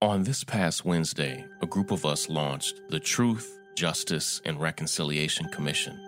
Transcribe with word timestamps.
On 0.00 0.22
this 0.22 0.44
past 0.44 0.84
Wednesday, 0.84 1.44
a 1.60 1.66
group 1.66 1.90
of 1.90 2.06
us 2.06 2.28
launched 2.28 2.88
the 2.88 3.00
Truth, 3.00 3.58
Justice, 3.74 4.40
and 4.44 4.60
Reconciliation 4.60 5.48
Commission. 5.48 5.98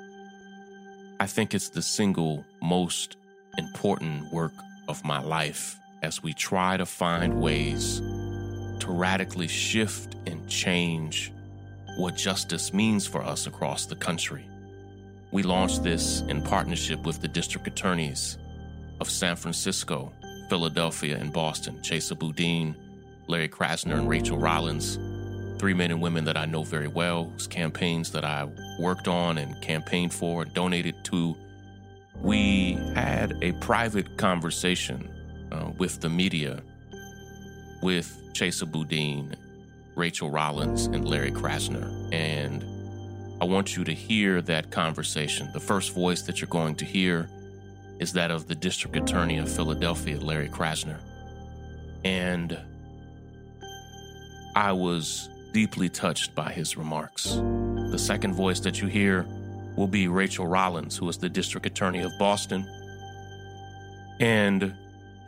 I 1.18 1.26
think 1.26 1.54
it's 1.54 1.70
the 1.70 1.82
single 1.82 2.44
most 2.62 3.16
important 3.58 4.32
work 4.32 4.52
of 4.86 5.04
my 5.04 5.20
life 5.20 5.76
as 6.04 6.22
we 6.22 6.32
try 6.32 6.76
to 6.76 6.86
find 6.86 7.40
ways 7.40 7.98
to 7.98 8.86
radically 8.86 9.48
shift 9.48 10.14
and 10.24 10.48
change 10.48 11.32
what 11.96 12.14
justice 12.14 12.72
means 12.72 13.08
for 13.08 13.24
us 13.24 13.48
across 13.48 13.86
the 13.86 13.96
country. 13.96 14.44
We 15.32 15.42
launched 15.42 15.82
this 15.82 16.20
in 16.28 16.42
partnership 16.42 17.02
with 17.04 17.20
the 17.20 17.26
district 17.26 17.66
attorneys 17.66 18.38
of 19.00 19.10
San 19.10 19.34
Francisco, 19.34 20.12
Philadelphia, 20.48 21.18
and 21.18 21.32
Boston, 21.32 21.80
Chesa 21.82 22.16
Boudin, 22.16 22.76
Larry 23.30 23.48
Krasner 23.48 23.96
and 23.96 24.08
Rachael 24.08 24.38
Rollins, 24.38 24.98
three 25.60 25.72
men 25.72 25.92
and 25.92 26.02
women 26.02 26.24
that 26.24 26.36
I 26.36 26.46
know 26.46 26.64
very 26.64 26.88
well, 26.88 27.26
whose 27.26 27.46
campaigns 27.46 28.10
that 28.10 28.24
I 28.24 28.48
worked 28.80 29.06
on 29.06 29.38
and 29.38 29.60
campaigned 29.62 30.12
for 30.12 30.42
and 30.42 30.52
donated 30.52 31.04
to. 31.04 31.36
We 32.16 32.72
had 32.94 33.38
a 33.40 33.52
private 33.52 34.18
conversation 34.18 35.08
uh, 35.52 35.70
with 35.78 36.00
the 36.00 36.08
media, 36.08 36.60
with 37.82 38.20
Chesa 38.32 38.68
Boudin, 38.68 39.36
Rachael 39.94 40.30
Rollins, 40.30 40.86
and 40.86 41.08
Larry 41.08 41.30
Krasner. 41.30 42.12
And 42.12 42.64
I 43.40 43.44
want 43.44 43.76
you 43.76 43.84
to 43.84 43.94
hear 43.94 44.42
that 44.42 44.72
conversation. 44.72 45.50
The 45.52 45.60
first 45.60 45.94
voice 45.94 46.22
that 46.22 46.40
you're 46.40 46.48
going 46.48 46.74
to 46.76 46.84
hear 46.84 47.30
is 48.00 48.12
that 48.14 48.32
of 48.32 48.48
the 48.48 48.56
district 48.56 48.96
attorney 48.96 49.38
of 49.38 49.48
Philadelphia, 49.48 50.18
Larry 50.18 50.48
Krasner. 50.48 50.98
And 52.04 52.58
I 54.54 54.72
was 54.72 55.28
deeply 55.52 55.88
touched 55.88 56.34
by 56.34 56.52
his 56.52 56.76
remarks. 56.76 57.34
The 57.34 57.98
second 57.98 58.34
voice 58.34 58.60
that 58.60 58.80
you 58.80 58.88
hear 58.88 59.26
will 59.76 59.86
be 59.86 60.08
Rachael 60.08 60.46
Rollins, 60.46 60.96
who 60.96 61.08
is 61.08 61.18
the 61.18 61.28
district 61.28 61.66
attorney 61.66 62.00
of 62.00 62.12
Boston. 62.18 62.66
And 64.20 64.74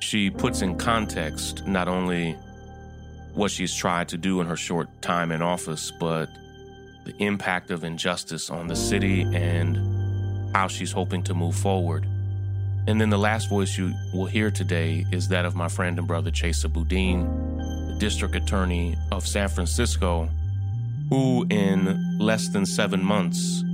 she 0.00 0.30
puts 0.30 0.62
in 0.62 0.76
context 0.76 1.66
not 1.66 1.88
only 1.88 2.36
what 3.34 3.50
she's 3.50 3.74
tried 3.74 4.08
to 4.08 4.18
do 4.18 4.40
in 4.40 4.46
her 4.46 4.56
short 4.56 4.88
time 5.00 5.32
in 5.32 5.40
office, 5.40 5.90
but 5.90 6.28
the 7.04 7.14
impact 7.18 7.70
of 7.70 7.84
injustice 7.84 8.50
on 8.50 8.66
the 8.66 8.76
city 8.76 9.22
and 9.34 10.54
how 10.54 10.68
she's 10.68 10.92
hoping 10.92 11.22
to 11.24 11.34
move 11.34 11.54
forward. 11.54 12.06
And 12.86 13.00
then 13.00 13.10
the 13.10 13.18
last 13.18 13.48
voice 13.48 13.78
you 13.78 13.94
will 14.12 14.26
hear 14.26 14.50
today 14.50 15.06
is 15.12 15.28
that 15.28 15.44
of 15.44 15.54
my 15.54 15.68
friend 15.68 15.98
and 15.98 16.06
brother 16.06 16.30
Chesa 16.30 16.70
Boudin, 16.70 17.24
district 17.98 18.34
attorney 18.34 18.96
of 19.10 19.26
San 19.26 19.48
Francisco, 19.48 20.28
who 21.08 21.46
in 21.50 22.18
less 22.18 22.48
than 22.48 22.66
seven 22.66 23.02
months 23.02 23.64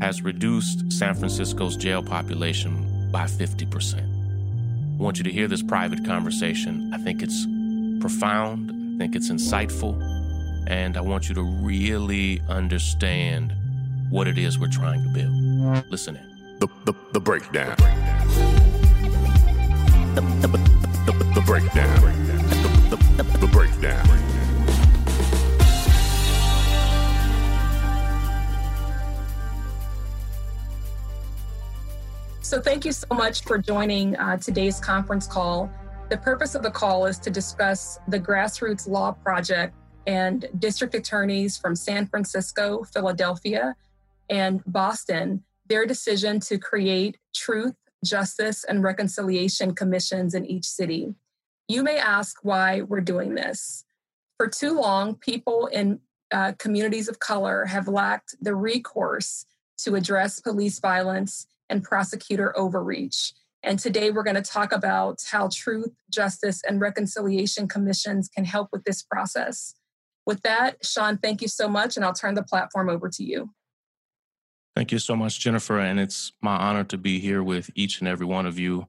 has 0.00 0.22
reduced 0.22 0.92
San 0.92 1.14
Francisco's 1.14 1.76
jail 1.76 2.02
population 2.02 3.10
by 3.10 3.24
50%. 3.24 4.00
I 4.98 5.02
want 5.02 5.18
you 5.18 5.24
to 5.24 5.32
hear 5.32 5.48
this 5.48 5.62
private 5.62 6.04
conversation. 6.04 6.90
I 6.94 6.98
think 6.98 7.22
it's 7.22 7.46
profound, 8.00 8.70
I 8.70 8.98
think 8.98 9.16
it's 9.16 9.30
insightful, 9.30 10.00
and 10.68 10.96
I 10.96 11.00
want 11.00 11.28
you 11.28 11.34
to 11.34 11.42
really 11.42 12.40
understand 12.48 13.52
what 14.10 14.26
it 14.28 14.38
is 14.38 14.58
we're 14.58 14.68
trying 14.68 15.02
to 15.02 15.08
build. 15.08 15.90
Listen 15.90 16.16
in. 16.16 16.58
The, 16.60 16.68
the, 16.84 16.94
the 17.12 17.20
breakdown. 17.20 17.76
The, 20.14 20.22
the, 20.40 20.48
the, 21.12 21.32
the 21.34 21.42
breakdown 21.44 22.65
the, 22.90 22.96
the, 23.16 23.38
the 23.38 23.46
breakdown. 23.48 24.06
So, 32.42 32.60
thank 32.60 32.84
you 32.84 32.92
so 32.92 33.08
much 33.12 33.42
for 33.42 33.58
joining 33.58 34.16
uh, 34.16 34.36
today's 34.36 34.78
conference 34.78 35.26
call. 35.26 35.68
The 36.10 36.16
purpose 36.16 36.54
of 36.54 36.62
the 36.62 36.70
call 36.70 37.06
is 37.06 37.18
to 37.18 37.30
discuss 37.30 37.98
the 38.06 38.20
Grassroots 38.20 38.88
Law 38.88 39.10
Project 39.10 39.74
and 40.06 40.48
district 40.60 40.94
attorneys 40.94 41.58
from 41.58 41.74
San 41.74 42.06
Francisco, 42.06 42.84
Philadelphia, 42.84 43.74
and 44.30 44.62
Boston, 44.66 45.42
their 45.66 45.86
decision 45.86 46.38
to 46.40 46.58
create 46.58 47.18
truth, 47.34 47.74
justice, 48.04 48.62
and 48.62 48.84
reconciliation 48.84 49.74
commissions 49.74 50.34
in 50.34 50.46
each 50.46 50.66
city. 50.66 51.16
You 51.68 51.82
may 51.82 51.98
ask 51.98 52.38
why 52.42 52.82
we're 52.82 53.00
doing 53.00 53.34
this. 53.34 53.84
For 54.38 54.48
too 54.48 54.78
long, 54.78 55.16
people 55.16 55.66
in 55.66 56.00
uh, 56.30 56.52
communities 56.58 57.08
of 57.08 57.18
color 57.18 57.64
have 57.64 57.88
lacked 57.88 58.36
the 58.40 58.54
recourse 58.54 59.46
to 59.78 59.94
address 59.94 60.40
police 60.40 60.78
violence 60.78 61.46
and 61.68 61.82
prosecutor 61.82 62.56
overreach. 62.56 63.32
And 63.62 63.78
today 63.78 64.10
we're 64.10 64.22
going 64.22 64.36
to 64.36 64.42
talk 64.42 64.72
about 64.72 65.22
how 65.28 65.48
truth, 65.52 65.92
justice, 66.08 66.62
and 66.66 66.80
reconciliation 66.80 67.66
commissions 67.66 68.28
can 68.28 68.44
help 68.44 68.68
with 68.72 68.84
this 68.84 69.02
process. 69.02 69.74
With 70.24 70.42
that, 70.42 70.84
Shaun, 70.84 71.18
thank 71.18 71.42
you 71.42 71.48
so 71.48 71.68
much, 71.68 71.96
and 71.96 72.04
I'll 72.04 72.12
turn 72.12 72.34
the 72.34 72.42
platform 72.42 72.88
over 72.88 73.08
to 73.08 73.24
you. 73.24 73.50
Thank 74.76 74.92
you 74.92 74.98
so 74.98 75.16
much, 75.16 75.40
Jennifer. 75.40 75.80
And 75.80 75.98
it's 75.98 76.32
my 76.42 76.56
honor 76.56 76.84
to 76.84 76.98
be 76.98 77.18
here 77.18 77.42
with 77.42 77.70
each 77.74 78.00
and 78.00 78.08
every 78.08 78.26
one 78.26 78.46
of 78.46 78.58
you 78.58 78.86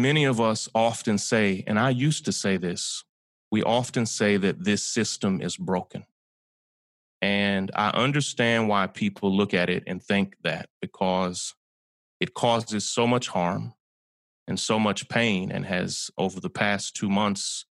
Many 0.00 0.24
of 0.24 0.40
us 0.40 0.66
often 0.74 1.18
say, 1.18 1.62
and 1.66 1.78
I 1.78 1.90
used 1.90 2.24
to 2.24 2.32
say 2.32 2.56
this, 2.56 3.04
we 3.50 3.62
often 3.62 4.06
say 4.06 4.38
that 4.38 4.64
this 4.64 4.82
system 4.82 5.42
is 5.42 5.58
broken. 5.58 6.06
And 7.20 7.70
I 7.74 7.90
understand 7.90 8.70
why 8.70 8.86
people 8.86 9.36
look 9.36 9.52
at 9.52 9.68
it 9.68 9.82
and 9.86 10.02
think 10.02 10.36
that 10.42 10.70
because 10.80 11.54
it 12.18 12.32
causes 12.32 12.88
so 12.88 13.06
much 13.06 13.28
harm 13.28 13.74
and 14.48 14.58
so 14.58 14.78
much 14.78 15.10
pain 15.10 15.52
and 15.52 15.66
has, 15.66 16.10
over 16.16 16.40
the 16.40 16.48
past 16.48 16.96
two 16.96 17.10
months, 17.10 17.66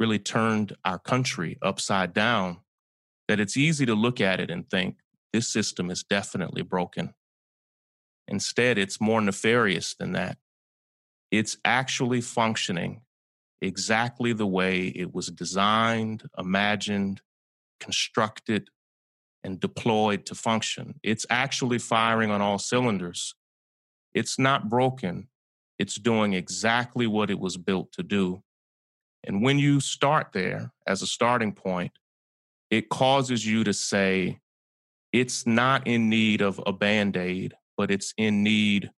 really 0.00 0.18
turned 0.18 0.74
our 0.84 0.98
country 0.98 1.58
upside 1.62 2.12
down 2.12 2.58
that 3.28 3.38
it's 3.38 3.56
easy 3.56 3.86
to 3.86 3.94
look 3.94 4.20
at 4.20 4.40
it 4.40 4.50
and 4.50 4.68
think 4.68 4.96
this 5.32 5.46
system 5.46 5.92
is 5.92 6.02
definitely 6.02 6.62
broken. 6.62 7.14
Instead, 8.26 8.78
it's 8.78 9.00
more 9.00 9.20
nefarious 9.20 9.94
than 9.94 10.10
that 10.10 10.38
it's 11.30 11.56
actually 11.64 12.20
functioning 12.20 13.02
exactly 13.60 14.32
the 14.32 14.46
way 14.46 14.86
it 14.86 15.12
was 15.12 15.28
designed, 15.28 16.22
imagined, 16.38 17.20
constructed, 17.80 18.68
and 19.44 19.60
deployed 19.60 20.26
to 20.26 20.34
function. 20.34 20.98
It's 21.02 21.26
actually 21.30 21.78
firing 21.78 22.30
on 22.30 22.40
all 22.40 22.58
cylinders. 22.58 23.34
It's 24.14 24.38
not 24.38 24.68
broken, 24.68 25.28
it's 25.78 25.96
doing 25.96 26.32
exactly 26.32 27.06
what 27.06 27.30
it 27.30 27.38
was 27.38 27.56
built 27.56 27.92
to 27.92 28.02
do. 28.02 28.42
And 29.24 29.42
when 29.42 29.58
you 29.58 29.80
start 29.80 30.28
there 30.32 30.72
as 30.86 31.02
a 31.02 31.06
starting 31.06 31.52
point, 31.52 31.92
it 32.70 32.88
causes 32.88 33.46
you 33.46 33.64
to 33.64 33.72
say, 33.72 34.40
it's 35.12 35.46
not 35.46 35.86
in 35.86 36.08
need 36.08 36.42
of 36.42 36.60
a 36.66 36.72
band 36.72 37.16
aid, 37.16 37.54
but 37.76 37.90
it's 37.90 38.12
in 38.16 38.42
need 38.42 38.90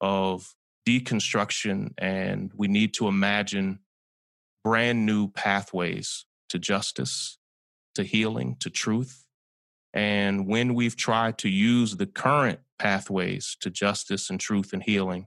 of 0.00 0.54
deconstruction 0.88 1.92
and 1.98 2.50
we 2.56 2.66
need 2.66 2.94
to 2.94 3.08
imagine 3.08 3.78
brand 4.64 5.04
new 5.04 5.28
pathways 5.28 6.24
to 6.48 6.58
justice, 6.58 7.36
to 7.94 8.02
healing, 8.02 8.56
to 8.60 8.70
truth. 8.70 9.26
And 9.92 10.46
when 10.46 10.72
we've 10.72 10.96
tried 10.96 11.36
to 11.38 11.48
use 11.50 11.96
the 11.96 12.06
current 12.06 12.60
pathways 12.78 13.56
to 13.60 13.68
justice 13.68 14.30
and 14.30 14.40
truth 14.40 14.72
and 14.72 14.82
healing, 14.82 15.26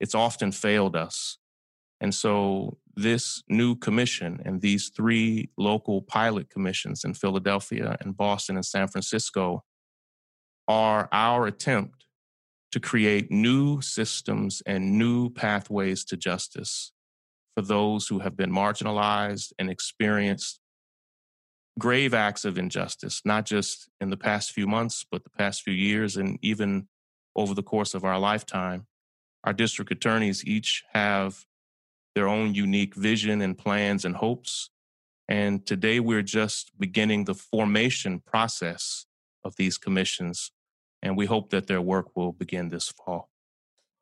it's 0.00 0.14
often 0.14 0.52
failed 0.52 0.96
us. 0.96 1.38
And 2.00 2.14
so, 2.14 2.78
this 2.94 3.42
new 3.48 3.76
commission 3.76 4.42
and 4.44 4.60
these 4.60 4.90
three 4.94 5.48
local 5.56 6.02
pilot 6.02 6.50
commissions 6.50 7.04
in 7.04 7.14
Philadelphia 7.14 7.96
and 8.00 8.16
Boston 8.16 8.56
and 8.56 8.66
San 8.66 8.88
Francisco 8.88 9.64
are 10.68 11.08
our 11.12 11.46
attempt 11.46 11.99
to 12.72 12.80
create 12.80 13.30
new 13.30 13.80
systems 13.80 14.62
and 14.66 14.98
new 14.98 15.30
pathways 15.30 16.04
to 16.04 16.16
justice 16.16 16.92
for 17.54 17.62
those 17.62 18.06
who 18.06 18.20
have 18.20 18.36
been 18.36 18.50
marginalized 18.50 19.52
and 19.58 19.70
experienced 19.70 20.60
grave 21.78 22.14
acts 22.14 22.44
of 22.44 22.58
injustice, 22.58 23.22
not 23.24 23.46
just 23.46 23.88
in 24.00 24.10
the 24.10 24.16
past 24.16 24.52
few 24.52 24.66
months, 24.66 25.04
but 25.10 25.24
the 25.24 25.30
past 25.30 25.62
few 25.62 25.74
years, 25.74 26.16
and 26.16 26.38
even 26.42 26.86
over 27.34 27.54
the 27.54 27.62
course 27.62 27.94
of 27.94 28.04
our 28.04 28.18
lifetime. 28.18 28.86
Our 29.44 29.52
district 29.52 29.90
attorneys 29.90 30.44
each 30.44 30.84
have 30.92 31.46
their 32.14 32.28
own 32.28 32.54
unique 32.54 32.94
vision 32.94 33.40
and 33.40 33.56
plans 33.56 34.04
and 34.04 34.16
hopes. 34.16 34.70
And 35.28 35.64
today 35.64 36.00
we're 36.00 36.22
just 36.22 36.72
beginning 36.78 37.24
the 37.24 37.34
formation 37.34 38.20
process 38.20 39.06
of 39.44 39.56
these 39.56 39.78
commissions. 39.78 40.50
And 41.02 41.16
we 41.16 41.26
hope 41.26 41.50
that 41.50 41.66
their 41.66 41.80
work 41.80 42.14
will 42.14 42.32
begin 42.32 42.68
this 42.68 42.88
fall. 42.88 43.30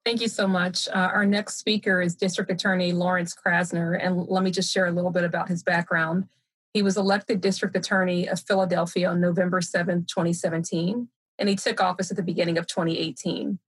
Thank 0.04 0.20
you 0.20 0.28
so 0.28 0.48
much. 0.48 0.88
Uh, 0.88 1.10
our 1.12 1.26
next 1.26 1.56
speaker 1.56 2.00
is 2.00 2.14
District 2.14 2.50
Attorney 2.50 2.92
Lawrence 2.92 3.34
Krasner. 3.34 3.98
And 4.00 4.26
let 4.28 4.42
me 4.42 4.50
just 4.50 4.72
share 4.72 4.86
a 4.86 4.90
little 4.90 5.10
bit 5.10 5.24
about 5.24 5.48
his 5.48 5.62
background. 5.62 6.28
He 6.72 6.82
was 6.82 6.96
elected 6.96 7.40
District 7.40 7.76
Attorney 7.76 8.28
of 8.28 8.40
Philadelphia 8.40 9.10
on 9.10 9.20
November 9.20 9.60
7, 9.60 10.06
2017, 10.06 11.08
and 11.38 11.48
he 11.48 11.56
took 11.56 11.80
office 11.80 12.10
at 12.10 12.16
the 12.16 12.22
beginning 12.22 12.58
of 12.58 12.66
2018. 12.66 13.58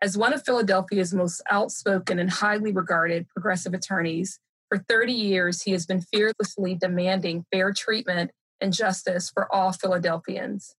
As 0.00 0.18
one 0.18 0.32
of 0.32 0.44
Philadelphia's 0.44 1.14
most 1.14 1.42
outspoken 1.50 2.18
and 2.18 2.30
highly 2.30 2.72
regarded 2.72 3.28
progressive 3.28 3.74
attorneys, 3.74 4.38
for 4.68 4.78
30 4.78 5.12
years 5.12 5.62
he 5.62 5.72
has 5.72 5.86
been 5.86 6.00
fearlessly 6.00 6.74
demanding 6.74 7.44
fair 7.52 7.72
treatment 7.72 8.30
and 8.60 8.72
justice 8.72 9.30
for 9.30 9.52
all 9.54 9.72
Philadelphians. 9.72 10.74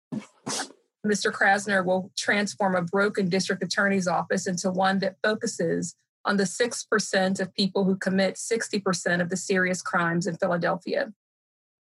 Mr. 1.04 1.30
Krasner 1.30 1.84
will 1.84 2.10
transform 2.16 2.74
a 2.74 2.82
broken 2.82 3.28
district 3.28 3.62
attorney's 3.62 4.08
office 4.08 4.46
into 4.46 4.70
one 4.70 4.98
that 5.00 5.16
focuses 5.22 5.94
on 6.24 6.38
the 6.38 6.44
6% 6.44 7.40
of 7.40 7.54
people 7.54 7.84
who 7.84 7.96
commit 7.96 8.36
60% 8.36 9.20
of 9.20 9.28
the 9.28 9.36
serious 9.36 9.82
crimes 9.82 10.26
in 10.26 10.36
Philadelphia. 10.36 11.12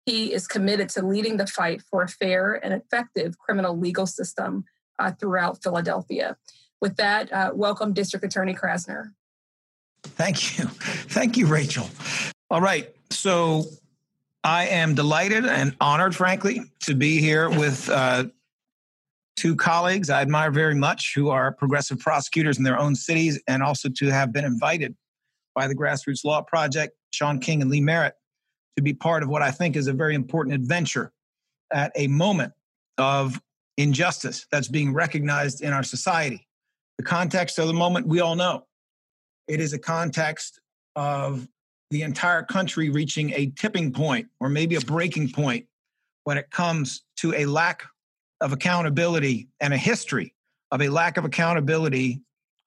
He 0.05 0.33
is 0.33 0.49
committed 0.49 0.89
to 0.91 1.07
leading 1.07 1.37
the 1.37 1.47
fight 1.47 1.83
for 1.83 2.03
a 2.03 2.09
fair 2.09 2.55
and 2.55 2.75
effective 2.75 3.39
criminal 3.39 3.79
legal 3.79 4.07
system 4.07 4.65
uh, 4.99 5.13
throughout 5.13 5.63
Philadelphia. 5.63 6.37
With 6.81 6.97
that, 6.97 7.33
uh, 7.33 7.53
welcome 7.55 7.93
District 7.93 8.25
Attorney 8.25 8.55
Krasner. 8.55 9.13
Thank 10.03 10.59
you. 10.59 10.65
Thank 10.65 11.37
you, 11.37 11.47
Rachel. 11.47 11.89
All 12.51 12.61
right. 12.61 12.93
So 13.11 13.67
I 14.43 14.67
am 14.67 14.97
delighted 14.97 15.47
and 15.47 15.77
honored, 15.81 16.17
frankly, 16.17 16.63
to 16.81 16.95
be 16.95 17.21
here 17.21 17.49
with 17.49 17.89
uh, 17.89 18.25
two 19.37 19.57
colleagues 19.57 20.11
I 20.11 20.23
admire 20.23 20.51
very 20.51 20.75
much 20.75 21.13
who 21.15 21.29
are 21.31 21.53
progressive 21.53 21.99
prosecutors 21.99 22.59
in 22.59 22.65
their 22.65 22.79
own 22.79 22.95
cities 22.95 23.41
and 23.49 23.63
also 23.63 23.89
to 23.89 24.07
have 24.11 24.33
been 24.33 24.45
invited 24.45 24.95
by 25.55 25.69
the 25.69 25.75
Grassroots 25.75 26.25
Law 26.25 26.43
Project, 26.43 26.95
Shaun 27.13 27.39
King 27.39 27.63
and 27.63 27.71
Lee 27.71 27.81
Merritt, 27.81 28.15
to 28.77 28.83
be 28.83 28.95
part 28.95 29.23
of 29.23 29.29
what 29.29 29.43
I 29.43 29.51
think 29.51 29.77
is 29.77 29.87
a 29.87 29.93
very 29.93 30.15
important 30.15 30.55
adventure 30.55 31.13
at 31.73 31.93
a 31.97 32.07
moment 32.07 32.53
of 32.99 33.41
injustice 33.77 34.47
that's 34.51 34.69
being 34.69 34.93
recognized 34.93 35.63
in 35.63 35.73
our 35.73 35.83
society. 35.83 36.47
The 36.99 37.05
context 37.05 37.59
of 37.59 37.67
the 37.67 37.75
moment 37.75 38.07
we 38.07 38.21
all 38.21 38.37
know. 38.37 38.67
It 39.49 39.61
is 39.61 39.73
a 39.73 39.79
context 39.79 40.61
of 40.95 41.49
the 41.91 42.03
entire 42.03 42.43
country 42.43 42.91
reaching 42.91 43.33
a 43.33 43.53
tipping 43.57 43.93
point 43.93 44.29
or 44.41 44.49
maybe 44.49 44.77
a 44.77 44.81
breaking 44.81 45.33
point 45.33 45.67
when 46.25 46.39
it 46.39 46.51
comes 46.51 47.03
to 47.17 47.35
a 47.35 47.47
lack 47.47 47.83
of 48.43 48.53
accountability 48.53 49.49
and 49.61 49.73
a 49.73 49.79
history 49.79 50.35
of 50.73 50.83
a 50.83 50.89
lack 50.89 51.17
of 51.17 51.25
accountability 51.25 52.21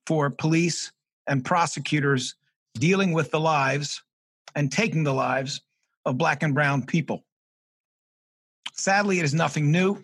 for 0.07 0.29
police 0.29 0.91
and 1.27 1.43
prosecutors 1.43 2.35
dealing 2.75 3.11
with 3.11 3.29
the 3.31 3.39
lives 3.39 4.01
and 4.55 4.71
taking 4.71 5.03
the 5.03 5.13
lives 5.13 5.61
of 6.05 6.17
black 6.17 6.43
and 6.43 6.53
brown 6.53 6.85
people. 6.85 7.25
Sadly, 8.73 9.19
it 9.19 9.25
is 9.25 9.33
nothing 9.33 9.71
new. 9.71 10.03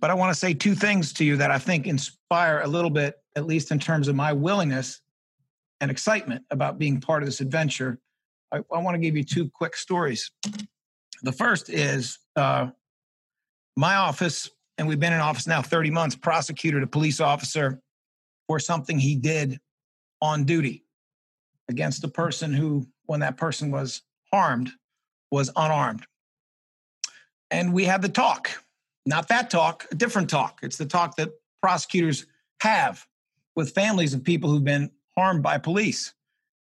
But 0.00 0.10
I 0.10 0.14
want 0.14 0.32
to 0.32 0.38
say 0.38 0.52
two 0.52 0.74
things 0.74 1.12
to 1.14 1.24
you 1.24 1.36
that 1.36 1.50
I 1.50 1.58
think 1.58 1.86
inspire 1.86 2.60
a 2.60 2.66
little 2.66 2.90
bit, 2.90 3.16
at 3.36 3.46
least 3.46 3.70
in 3.70 3.78
terms 3.78 4.08
of 4.08 4.16
my 4.16 4.32
willingness 4.32 5.00
and 5.80 5.90
excitement 5.90 6.44
about 6.50 6.78
being 6.78 7.00
part 7.00 7.22
of 7.22 7.28
this 7.28 7.40
adventure. 7.40 7.98
I, 8.52 8.58
I 8.72 8.78
want 8.78 8.94
to 8.94 8.98
give 8.98 9.16
you 9.16 9.24
two 9.24 9.48
quick 9.48 9.76
stories. 9.76 10.30
The 11.22 11.32
first 11.32 11.70
is 11.70 12.18
uh, 12.36 12.68
my 13.76 13.96
office, 13.96 14.50
and 14.78 14.86
we've 14.86 15.00
been 15.00 15.12
in 15.12 15.20
office 15.20 15.46
now 15.46 15.62
30 15.62 15.90
months, 15.90 16.16
prosecuted 16.16 16.82
a 16.82 16.86
police 16.86 17.20
officer 17.20 17.80
for 18.46 18.58
something 18.58 18.98
he 18.98 19.16
did 19.16 19.60
on 20.20 20.44
duty 20.44 20.84
against 21.68 22.04
a 22.04 22.08
person 22.08 22.52
who, 22.52 22.86
when 23.06 23.20
that 23.20 23.36
person 23.36 23.70
was 23.70 24.02
harmed, 24.32 24.70
was 25.30 25.50
unarmed. 25.56 26.04
And 27.50 27.72
we 27.72 27.84
had 27.84 28.02
the 28.02 28.08
talk, 28.08 28.50
not 29.06 29.28
that 29.28 29.50
talk, 29.50 29.86
a 29.90 29.94
different 29.94 30.30
talk. 30.30 30.60
It's 30.62 30.78
the 30.78 30.86
talk 30.86 31.16
that 31.16 31.30
prosecutors 31.60 32.26
have 32.60 33.06
with 33.56 33.74
families 33.74 34.14
of 34.14 34.24
people 34.24 34.50
who've 34.50 34.64
been 34.64 34.90
harmed 35.16 35.42
by 35.42 35.58
police. 35.58 36.14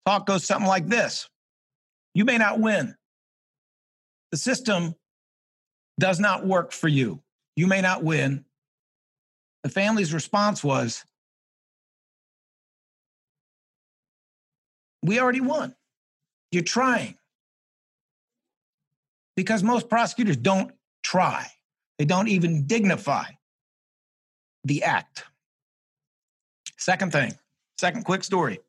Talk 0.05 0.25
goes 0.25 0.45
something 0.45 0.67
like 0.67 0.87
this 0.87 1.29
You 2.13 2.25
may 2.25 2.37
not 2.37 2.59
win. 2.59 2.95
The 4.31 4.37
system 4.37 4.95
does 5.99 6.19
not 6.19 6.45
work 6.45 6.71
for 6.71 6.87
you. 6.87 7.21
You 7.55 7.67
may 7.67 7.81
not 7.81 8.03
win. 8.03 8.45
The 9.63 9.69
family's 9.69 10.13
response 10.13 10.63
was, 10.63 11.05
We 15.03 15.19
already 15.19 15.41
won. 15.41 15.75
You're 16.51 16.63
trying. 16.63 17.17
Because 19.35 19.63
most 19.63 19.89
prosecutors 19.89 20.37
don't 20.37 20.71
try, 21.03 21.47
they 21.97 22.05
don't 22.05 22.27
even 22.27 22.67
dignify 22.67 23.25
the 24.63 24.83
act. 24.83 25.23
Second 26.77 27.11
thing, 27.11 27.33
second 27.79 28.05
quick 28.05 28.23
story. 28.23 28.59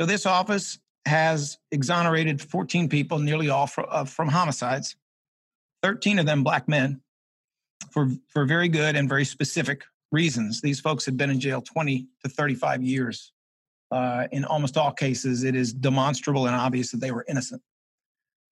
So, 0.00 0.06
this 0.06 0.26
office 0.26 0.78
has 1.06 1.58
exonerated 1.72 2.40
14 2.40 2.88
people, 2.88 3.18
nearly 3.18 3.48
all 3.48 3.66
from, 3.66 3.86
uh, 3.88 4.04
from 4.04 4.28
homicides. 4.28 4.96
13 5.82 6.18
of 6.18 6.26
them 6.26 6.42
black 6.42 6.68
men 6.68 7.00
for, 7.90 8.10
for 8.28 8.44
very 8.44 8.68
good 8.68 8.96
and 8.96 9.08
very 9.08 9.24
specific 9.24 9.84
reasons. 10.10 10.60
These 10.60 10.80
folks 10.80 11.04
had 11.04 11.16
been 11.16 11.30
in 11.30 11.40
jail 11.40 11.60
20 11.60 12.06
to 12.24 12.28
35 12.28 12.82
years. 12.82 13.32
Uh, 13.90 14.26
in 14.32 14.44
almost 14.44 14.76
all 14.76 14.92
cases, 14.92 15.44
it 15.44 15.54
is 15.54 15.72
demonstrable 15.72 16.46
and 16.46 16.54
obvious 16.54 16.90
that 16.90 17.00
they 17.00 17.10
were 17.10 17.24
innocent 17.28 17.62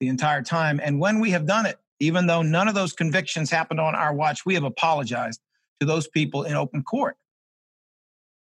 the 0.01 0.09
entire 0.09 0.43
time. 0.43 0.81
And 0.83 0.99
when 0.99 1.21
we 1.21 1.31
have 1.31 1.47
done 1.47 1.67
it, 1.67 1.79
even 2.01 2.27
though 2.27 2.43
none 2.43 2.69
of 2.69 2.75
those 2.75 2.93
convictions 2.93 3.51
happened 3.51 3.81
on 3.81 3.95
our 3.95 4.15
watch, 4.15 4.45
we 4.47 4.55
have 4.55 4.65
apologized 4.65 5.41
to 5.81 5.87
those 5.87 6.09
people 6.09 6.45
in 6.45 6.55
open 6.55 6.83
court. 6.83 7.17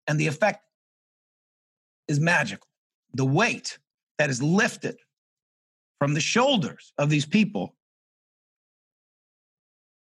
And 0.07 0.19
the 0.19 0.27
effect 0.27 0.65
is 2.09 2.19
magical. 2.21 2.67
The 3.15 3.25
weight 3.25 3.79
that 4.19 4.31
is 4.31 4.43
lifted 4.43 4.97
from 5.99 6.15
the 6.15 6.21
shoulders 6.21 6.93
of 6.99 7.11
these 7.11 7.27
people 7.27 7.75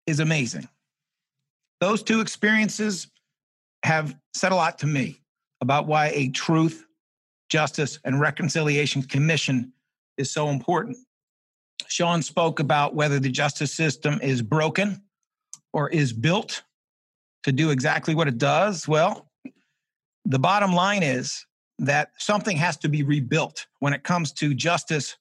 is 0.07 0.19
amazing. 0.19 0.67
Those 1.79 2.03
two 2.03 2.22
experiences 2.22 3.07
have 3.83 4.15
said 4.33 4.51
a 4.51 4.55
lot 4.55 4.79
to 4.79 4.88
me 4.88 5.22
about 5.62 5.88
why 5.88 6.07
a 6.13 6.29
truth, 6.29 6.86
justice, 7.50 8.00
and 8.03 8.19
reconciliation 8.19 9.03
commission 9.03 9.74
is 10.17 10.31
so 10.31 10.50
important. 10.50 10.98
Shaun 11.88 12.22
spoke 12.22 12.60
about 12.60 12.95
whether 12.95 13.19
the 13.19 13.29
justice 13.29 13.74
system 13.74 14.19
is 14.22 14.41
broken 14.41 15.01
or 15.74 15.89
is 15.89 16.13
built 16.13 16.63
to 17.43 17.51
do 17.51 17.72
exactly 17.72 18.15
what 18.15 18.27
it 18.27 18.38
does. 18.38 18.88
Well, 18.88 19.29
the 20.25 20.39
bottom 20.39 20.74
line 20.74 21.03
is 21.03 21.45
that 21.79 22.12
something 22.17 22.55
has 22.57 22.77
to 22.77 22.89
be 22.89 23.03
rebuilt 23.03 23.67
when 23.79 23.93
it 23.93 24.03
comes 24.03 24.31
to 24.33 24.53
justice 24.53 25.17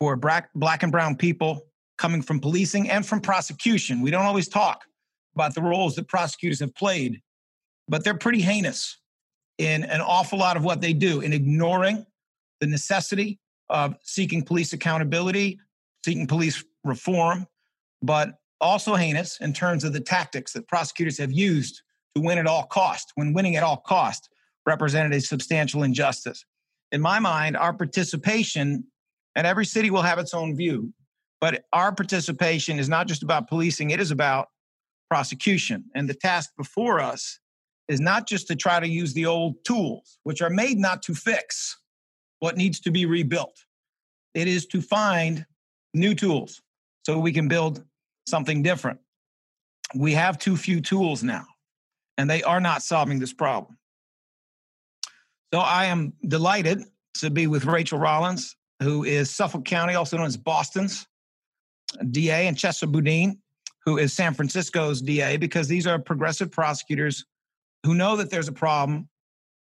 for 0.00 0.16
black, 0.16 0.50
black 0.54 0.82
and 0.82 0.90
brown 0.90 1.14
people 1.14 1.66
coming 2.00 2.22
from 2.22 2.40
policing 2.40 2.88
and 2.88 3.06
from 3.06 3.20
prosecution. 3.20 4.00
We 4.00 4.10
don't 4.10 4.24
always 4.24 4.48
talk 4.48 4.84
about 5.34 5.54
the 5.54 5.60
roles 5.60 5.94
that 5.96 6.08
prosecutors 6.08 6.58
have 6.60 6.74
played, 6.74 7.20
but 7.88 8.02
they're 8.02 8.16
pretty 8.16 8.40
heinous 8.40 8.98
in 9.58 9.84
an 9.84 10.00
awful 10.00 10.38
lot 10.38 10.56
of 10.56 10.64
what 10.64 10.80
they 10.80 10.94
do 10.94 11.20
in 11.20 11.34
ignoring 11.34 12.06
the 12.60 12.66
necessity 12.66 13.38
of 13.68 13.94
seeking 14.02 14.42
police 14.42 14.72
accountability, 14.72 15.60
seeking 16.02 16.26
police 16.26 16.64
reform, 16.84 17.46
but 18.00 18.30
also 18.62 18.94
heinous 18.94 19.38
in 19.42 19.52
terms 19.52 19.84
of 19.84 19.92
the 19.92 20.00
tactics 20.00 20.54
that 20.54 20.66
prosecutors 20.68 21.18
have 21.18 21.30
used 21.30 21.82
to 22.14 22.22
win 22.22 22.38
at 22.38 22.46
all 22.46 22.64
cost, 22.64 23.12
when 23.14 23.34
winning 23.34 23.56
at 23.56 23.62
all 23.62 23.76
cost 23.76 24.30
represented 24.64 25.12
a 25.12 25.20
substantial 25.20 25.82
injustice. 25.82 26.46
In 26.92 27.02
my 27.02 27.18
mind, 27.18 27.58
our 27.58 27.74
participation, 27.74 28.84
and 29.36 29.46
every 29.46 29.66
city 29.66 29.90
will 29.90 30.02
have 30.02 30.18
its 30.18 30.32
own 30.32 30.56
view, 30.56 30.94
but 31.40 31.64
our 31.72 31.94
participation 31.94 32.78
is 32.78 32.88
not 32.88 33.06
just 33.06 33.22
about 33.22 33.48
policing, 33.48 33.90
it 33.90 34.00
is 34.00 34.10
about 34.10 34.48
prosecution. 35.08 35.84
And 35.94 36.08
the 36.08 36.14
task 36.14 36.50
before 36.56 37.00
us 37.00 37.40
is 37.88 38.00
not 38.00 38.28
just 38.28 38.46
to 38.48 38.56
try 38.56 38.78
to 38.78 38.88
use 38.88 39.12
the 39.14 39.26
old 39.26 39.56
tools, 39.64 40.18
which 40.22 40.40
are 40.42 40.50
made 40.50 40.78
not 40.78 41.02
to 41.02 41.14
fix 41.14 41.78
what 42.38 42.56
needs 42.56 42.80
to 42.80 42.90
be 42.90 43.04
rebuilt, 43.04 43.64
It 44.34 44.48
is 44.48 44.66
to 44.66 44.80
find 44.80 45.44
new 45.92 46.14
tools 46.14 46.62
so 47.04 47.18
we 47.18 47.32
can 47.32 47.48
build 47.48 47.84
something 48.26 48.62
different. 48.62 49.00
We 49.94 50.12
have 50.14 50.38
too 50.38 50.56
few 50.56 50.80
tools 50.80 51.22
now, 51.22 51.44
and 52.16 52.30
they 52.30 52.42
are 52.42 52.60
not 52.60 52.82
solving 52.82 53.18
this 53.18 53.32
problem. 53.32 53.76
So 55.52 55.60
I 55.60 55.86
am 55.86 56.12
delighted 56.26 56.84
to 57.14 57.28
be 57.28 57.48
with 57.48 57.64
Rachael 57.64 57.98
Rollins, 57.98 58.56
who 58.80 59.04
is 59.04 59.30
Suffolk 59.30 59.64
County, 59.64 59.94
also 59.94 60.16
known 60.16 60.26
as 60.26 60.36
Boston's 60.36 61.06
DA, 62.10 62.46
and 62.46 62.56
Chesa 62.56 62.90
Boudin, 62.90 63.38
who 63.84 63.98
is 63.98 64.12
San 64.12 64.34
Francisco's 64.34 65.00
DA, 65.00 65.36
because 65.36 65.68
these 65.68 65.86
are 65.86 65.98
progressive 65.98 66.50
prosecutors 66.50 67.24
who 67.84 67.94
know 67.94 68.16
that 68.16 68.30
there's 68.30 68.48
a 68.48 68.52
problem, 68.52 69.08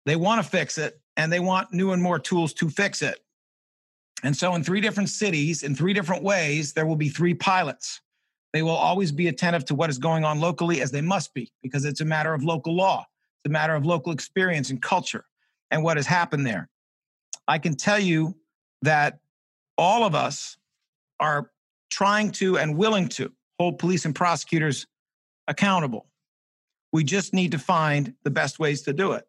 they 0.04 0.16
want 0.16 0.42
to 0.42 0.48
fix 0.48 0.78
it, 0.78 1.00
and 1.16 1.32
they 1.32 1.40
want 1.40 1.72
new 1.72 1.92
and 1.92 2.02
more 2.02 2.18
tools 2.18 2.52
to 2.54 2.70
fix 2.70 3.02
it. 3.02 3.18
And 4.22 4.36
so, 4.36 4.54
in 4.54 4.62
three 4.62 4.80
different 4.80 5.08
cities, 5.08 5.62
in 5.62 5.74
three 5.74 5.92
different 5.92 6.22
ways, 6.22 6.72
there 6.72 6.86
will 6.86 6.96
be 6.96 7.08
three 7.08 7.34
pilots. 7.34 8.00
They 8.52 8.62
will 8.62 8.70
always 8.70 9.12
be 9.12 9.28
attentive 9.28 9.64
to 9.66 9.74
what 9.74 9.90
is 9.90 9.98
going 9.98 10.24
on 10.24 10.40
locally, 10.40 10.80
as 10.80 10.90
they 10.90 11.02
must 11.02 11.34
be, 11.34 11.52
because 11.62 11.84
it's 11.84 12.00
a 12.00 12.04
matter 12.04 12.32
of 12.32 12.42
local 12.42 12.74
law, 12.74 13.06
it's 13.44 13.50
a 13.50 13.52
matter 13.52 13.74
of 13.74 13.84
local 13.84 14.12
experience 14.12 14.70
and 14.70 14.80
culture 14.80 15.24
and 15.70 15.82
what 15.82 15.96
has 15.96 16.06
happened 16.06 16.46
there. 16.46 16.68
I 17.48 17.58
can 17.58 17.76
tell 17.76 17.98
you 17.98 18.36
that 18.82 19.18
all 19.76 20.04
of 20.04 20.14
us 20.14 20.56
are 21.20 21.50
trying 21.90 22.30
to 22.32 22.58
and 22.58 22.76
willing 22.76 23.08
to 23.08 23.32
hold 23.58 23.78
police 23.78 24.04
and 24.04 24.14
prosecutors 24.14 24.86
accountable. 25.48 26.06
We 26.92 27.04
just 27.04 27.34
need 27.34 27.52
to 27.52 27.58
find 27.58 28.14
the 28.24 28.30
best 28.30 28.58
ways 28.58 28.82
to 28.82 28.92
do 28.92 29.12
it. 29.12 29.24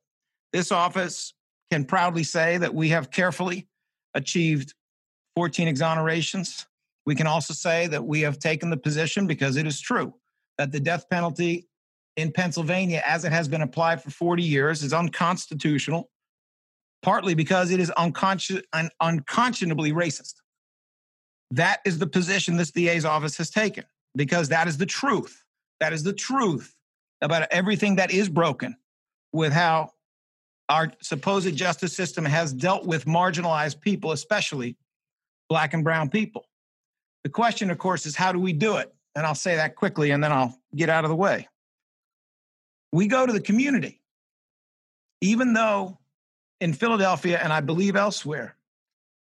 This 0.53 0.71
office 0.71 1.33
can 1.71 1.85
proudly 1.85 2.23
say 2.23 2.57
that 2.57 2.73
we 2.73 2.89
have 2.89 3.11
carefully 3.11 3.67
achieved 4.13 4.73
14 5.35 5.67
exonerations. 5.67 6.65
We 7.05 7.15
can 7.15 7.27
also 7.27 7.53
say 7.53 7.87
that 7.87 8.05
we 8.05 8.21
have 8.21 8.39
taken 8.39 8.69
the 8.69 8.77
position, 8.77 9.27
because 9.27 9.55
it 9.55 9.67
is 9.67 9.79
true, 9.79 10.13
that 10.57 10.71
the 10.71 10.79
death 10.79 11.09
penalty 11.09 11.67
in 12.15 12.31
Pennsylvania, 12.31 13.03
as 13.05 13.23
it 13.23 13.31
has 13.31 13.47
been 13.47 13.61
applied 13.61 14.01
for 14.01 14.09
40 14.09 14.43
years, 14.43 14.83
is 14.83 14.93
unconstitutional, 14.93 16.09
partly 17.03 17.35
because 17.35 17.71
it 17.71 17.79
is 17.79 17.91
unconsci- 17.97 18.63
un- 18.73 18.89
unconscionably 18.99 19.91
racist. 19.91 20.33
That 21.51 21.80
is 21.86 21.98
the 21.98 22.08
position 22.08 22.58
this 22.58 22.72
DA's 22.72 23.06
office 23.06 23.38
has 23.38 23.50
taken, 23.50 23.86
because 24.16 24.50
that 24.50 24.68
is 24.68 24.77
the 24.77 24.86
truth. 24.86 25.44
That 25.80 25.94
is 25.94 26.04
the 26.04 26.13
truth 26.13 26.75
about 27.22 27.48
everything 27.51 27.96
that 27.96 28.12
is 28.12 28.30
broken 28.30 28.75
with 29.32 29.54
how 29.54 29.92
our 30.70 30.92
supposed 31.01 31.56
justice 31.56 31.96
system 31.96 32.25
has 32.25 32.51
dealt 32.51 32.86
with 32.86 33.06
marginalized 33.06 33.80
people, 33.80 34.12
especially 34.12 34.75
black 35.50 35.74
and 35.74 35.84
brown 35.84 36.10
people. 36.10 36.46
The 37.24 37.30
question, 37.30 37.72
of 37.72 37.77
course, 37.77 38.06
is 38.06 38.16
how 38.16 38.32
do 38.32 38.39
we 38.39 38.54
do 38.54 38.77
it? 38.77 38.94
And 39.16 39.25
I'll 39.25 39.36
say 39.36 39.56
that 39.56 39.75
quickly 39.75 40.12
and 40.12 40.24
then 40.24 40.32
I'll 40.32 40.58
get 40.75 40.89
out 40.89 41.06
of 41.06 41.10
the 41.10 41.16
way. 41.16 41.48
We 42.92 43.08
go 43.08 43.25
to 43.25 43.34
the 43.34 43.42
community. 43.42 44.01
Even 45.22 45.54
though 45.54 45.98
in 46.60 46.74
Philadelphia 46.74 47.39
and 47.42 47.51
I 47.51 47.62
believe 47.62 47.96
elsewhere, 47.96 48.56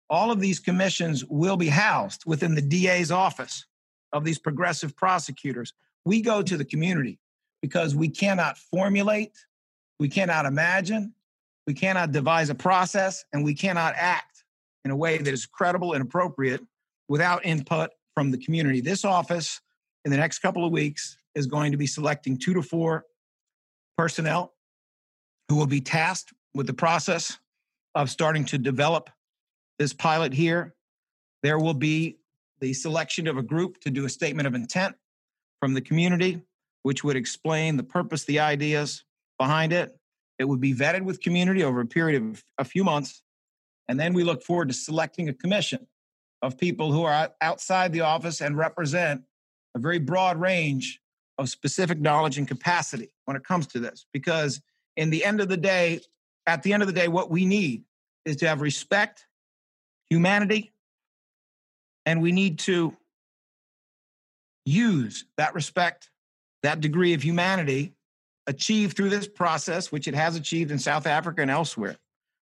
all 0.09 0.31
of 0.31 0.39
these 0.39 0.59
commissions 0.59 1.25
will 1.25 1.57
be 1.57 1.67
housed 1.67 2.23
within 2.25 2.55
the 2.55 2.61
DA's 2.61 3.11
office 3.11 3.65
of 4.13 4.23
these 4.23 4.39
progressive 4.39 4.95
prosecutors. 4.95 5.73
We 6.05 6.21
go 6.21 6.41
to 6.41 6.57
the 6.57 6.65
community 6.65 7.19
because 7.61 7.95
we 7.95 8.09
cannot 8.09 8.57
formulate, 8.57 9.33
we 9.99 10.07
cannot 10.07 10.45
imagine, 10.45 11.13
we 11.65 11.73
cannot 11.73 12.11
devise 12.11 12.49
a 12.49 12.55
process, 12.55 13.25
and 13.33 13.43
we 13.43 13.53
cannot 13.53 13.95
act 13.97 14.45
in 14.85 14.91
a 14.91 14.95
way 14.95 15.17
that 15.17 15.33
is 15.33 15.45
credible 15.45 15.93
and 15.93 16.01
appropriate 16.01 16.61
without 17.09 17.45
input 17.45 17.89
from 18.13 18.31
the 18.31 18.37
community. 18.37 18.79
This 18.79 19.03
office, 19.03 19.59
in 20.05 20.11
the 20.11 20.17
next 20.17 20.39
couple 20.39 20.65
of 20.65 20.71
weeks, 20.71 21.17
is 21.35 21.45
going 21.45 21.71
to 21.73 21.77
be 21.77 21.87
selecting 21.87 22.37
two 22.37 22.53
to 22.53 22.61
four 22.61 23.05
personnel 23.97 24.53
who 25.49 25.55
will 25.55 25.67
be 25.67 25.81
tasked 25.81 26.33
with 26.53 26.67
the 26.67 26.73
process 26.73 27.37
of 27.95 28.09
starting 28.09 28.45
to 28.45 28.57
develop 28.57 29.09
this 29.79 29.93
pilot 29.93 30.33
here. 30.33 30.73
There 31.43 31.59
will 31.59 31.73
be 31.73 32.17
the 32.59 32.73
selection 32.73 33.27
of 33.27 33.37
a 33.37 33.43
group 33.43 33.79
to 33.81 33.89
do 33.89 34.05
a 34.05 34.09
statement 34.09 34.47
of 34.47 34.55
intent 34.55 34.95
from 35.59 35.73
the 35.73 35.81
community, 35.81 36.41
which 36.83 37.03
would 37.03 37.15
explain 37.15 37.77
the 37.77 37.83
purpose, 37.83 38.25
the 38.25 38.39
ideas 38.39 39.03
behind 39.37 39.73
it, 39.73 39.97
it 40.39 40.45
would 40.45 40.61
be 40.61 40.73
vetted 40.73 41.03
with 41.03 41.21
community 41.21 41.63
over 41.63 41.81
a 41.81 41.85
period 41.85 42.21
of 42.21 42.43
a 42.57 42.63
few 42.63 42.83
months. 42.83 43.21
And 43.87 43.99
then 43.99 44.13
we 44.13 44.23
look 44.23 44.43
forward 44.43 44.67
to 44.67 44.73
selecting 44.73 45.29
a 45.29 45.33
commission 45.33 45.87
of 46.41 46.57
people 46.57 46.91
who 46.91 47.03
are 47.03 47.31
outside 47.41 47.91
the 47.91 48.01
office 48.01 48.41
and 48.41 48.57
represent 48.57 49.21
a 49.75 49.79
very 49.79 49.99
broad 49.99 50.39
range 50.39 50.99
of 51.37 51.49
specific 51.49 51.99
knowledge 51.99 52.37
and 52.37 52.47
capacity 52.47 53.09
when 53.25 53.37
it 53.37 53.43
comes 53.43 53.67
to 53.67 53.79
this. 53.79 54.05
Because 54.13 54.61
in 54.95 55.09
the 55.09 55.23
end 55.23 55.41
of 55.41 55.49
the 55.49 55.57
day, 55.57 56.01
at 56.45 56.63
the 56.63 56.73
end 56.73 56.83
of 56.83 56.87
the 56.87 56.93
day, 56.93 57.07
what 57.07 57.31
we 57.31 57.45
need 57.45 57.83
is 58.25 58.35
to 58.37 58.47
have 58.47 58.61
respect, 58.61 59.26
humanity, 60.09 60.73
and 62.05 62.21
we 62.21 62.31
need 62.31 62.59
to 62.59 62.95
use 64.65 65.25
that 65.37 65.53
respect, 65.55 66.09
that 66.63 66.81
degree 66.81 67.13
of 67.13 67.23
humanity 67.23 67.93
achieved 68.47 68.95
through 68.95 69.09
this 69.09 69.27
process, 69.27 69.91
which 69.91 70.07
it 70.07 70.15
has 70.15 70.35
achieved 70.35 70.71
in 70.71 70.79
South 70.79 71.05
Africa 71.05 71.41
and 71.41 71.51
elsewhere. 71.51 71.97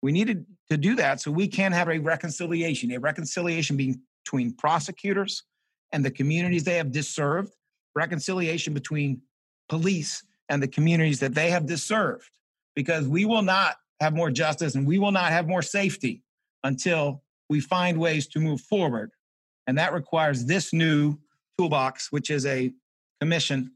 We 0.01 0.11
needed 0.11 0.45
to 0.69 0.77
do 0.77 0.95
that 0.95 1.21
so 1.21 1.31
we 1.31 1.47
can 1.47 1.71
have 1.71 1.89
a 1.89 1.97
reconciliation, 1.99 2.91
a 2.91 2.99
reconciliation 2.99 3.97
between 4.25 4.53
prosecutors 4.53 5.43
and 5.91 6.03
the 6.03 6.11
communities 6.11 6.63
they 6.63 6.75
have 6.77 6.91
disserved, 6.91 7.53
reconciliation 7.95 8.73
between 8.73 9.21
police 9.69 10.23
and 10.49 10.61
the 10.61 10.67
communities 10.67 11.19
that 11.21 11.33
they 11.33 11.49
have 11.49 11.65
disserved, 11.65 12.29
because 12.75 13.07
we 13.07 13.25
will 13.25 13.41
not 13.41 13.77
have 13.99 14.13
more 14.13 14.29
justice 14.29 14.75
and 14.75 14.85
we 14.85 14.99
will 14.99 15.11
not 15.11 15.31
have 15.31 15.47
more 15.47 15.61
safety 15.61 16.21
until 16.63 17.23
we 17.49 17.59
find 17.59 17.97
ways 17.97 18.27
to 18.27 18.39
move 18.39 18.61
forward. 18.61 19.11
And 19.67 19.77
that 19.77 19.93
requires 19.93 20.45
this 20.45 20.73
new 20.73 21.17
toolbox, 21.57 22.11
which 22.11 22.29
is 22.29 22.45
a 22.45 22.71
commission 23.19 23.71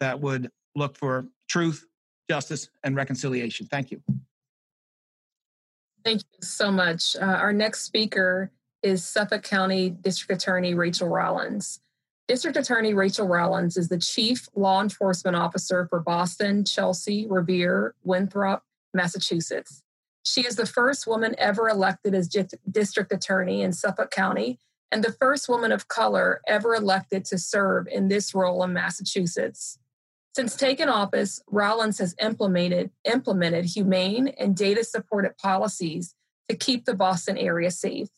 that 0.00 0.20
would 0.20 0.50
look 0.74 0.96
for 0.96 1.26
truth, 1.48 1.86
justice, 2.30 2.68
and 2.84 2.96
reconciliation. 2.96 3.66
Thank 3.66 3.90
you. 3.90 4.00
Thank 6.04 6.22
you 6.32 6.42
so 6.42 6.70
much. 6.70 7.16
Uh, 7.16 7.24
our 7.24 7.52
next 7.52 7.82
speaker 7.82 8.50
is 8.82 9.04
Suffolk 9.04 9.42
County 9.42 9.90
District 9.90 10.42
Attorney 10.42 10.74
Rachael 10.74 11.08
Rollins. 11.08 11.80
District 12.28 12.56
Attorney 12.56 12.94
Rachael 12.94 13.26
Rollins 13.26 13.76
is 13.76 13.88
the 13.88 13.98
Chief 13.98 14.48
Law 14.54 14.82
Enforcement 14.82 15.36
Officer 15.36 15.86
for 15.88 16.00
Boston, 16.00 16.64
Chelsea, 16.64 17.26
Revere, 17.28 17.94
Winthrop, 18.04 18.62
Massachusetts. 18.94 19.82
She 20.28 20.46
is 20.46 20.56
the 20.56 20.66
first 20.66 21.06
woman 21.06 21.34
ever 21.38 21.70
elected 21.70 22.14
as 22.14 22.28
District 22.28 23.10
Attorney 23.10 23.62
in 23.62 23.72
Suffolk 23.72 24.10
County 24.10 24.58
and 24.92 25.02
the 25.02 25.12
first 25.12 25.48
woman 25.48 25.72
of 25.72 25.88
color 25.88 26.42
ever 26.46 26.74
elected 26.74 27.24
to 27.26 27.38
serve 27.38 27.88
in 27.88 28.08
this 28.08 28.34
role 28.34 28.62
in 28.62 28.74
Massachusetts. 28.74 29.78
Since 30.36 30.54
taking 30.54 30.90
office, 30.90 31.40
Rollins 31.50 31.98
has 31.98 32.14
implemented, 32.20 32.90
implemented 33.10 33.64
humane 33.64 34.28
and 34.38 34.54
data 34.54 34.84
supported 34.84 35.38
policies 35.38 36.14
to 36.50 36.54
keep 36.54 36.84
the 36.84 36.94
Boston 36.94 37.38
area 37.38 37.70
safe. 37.70 38.08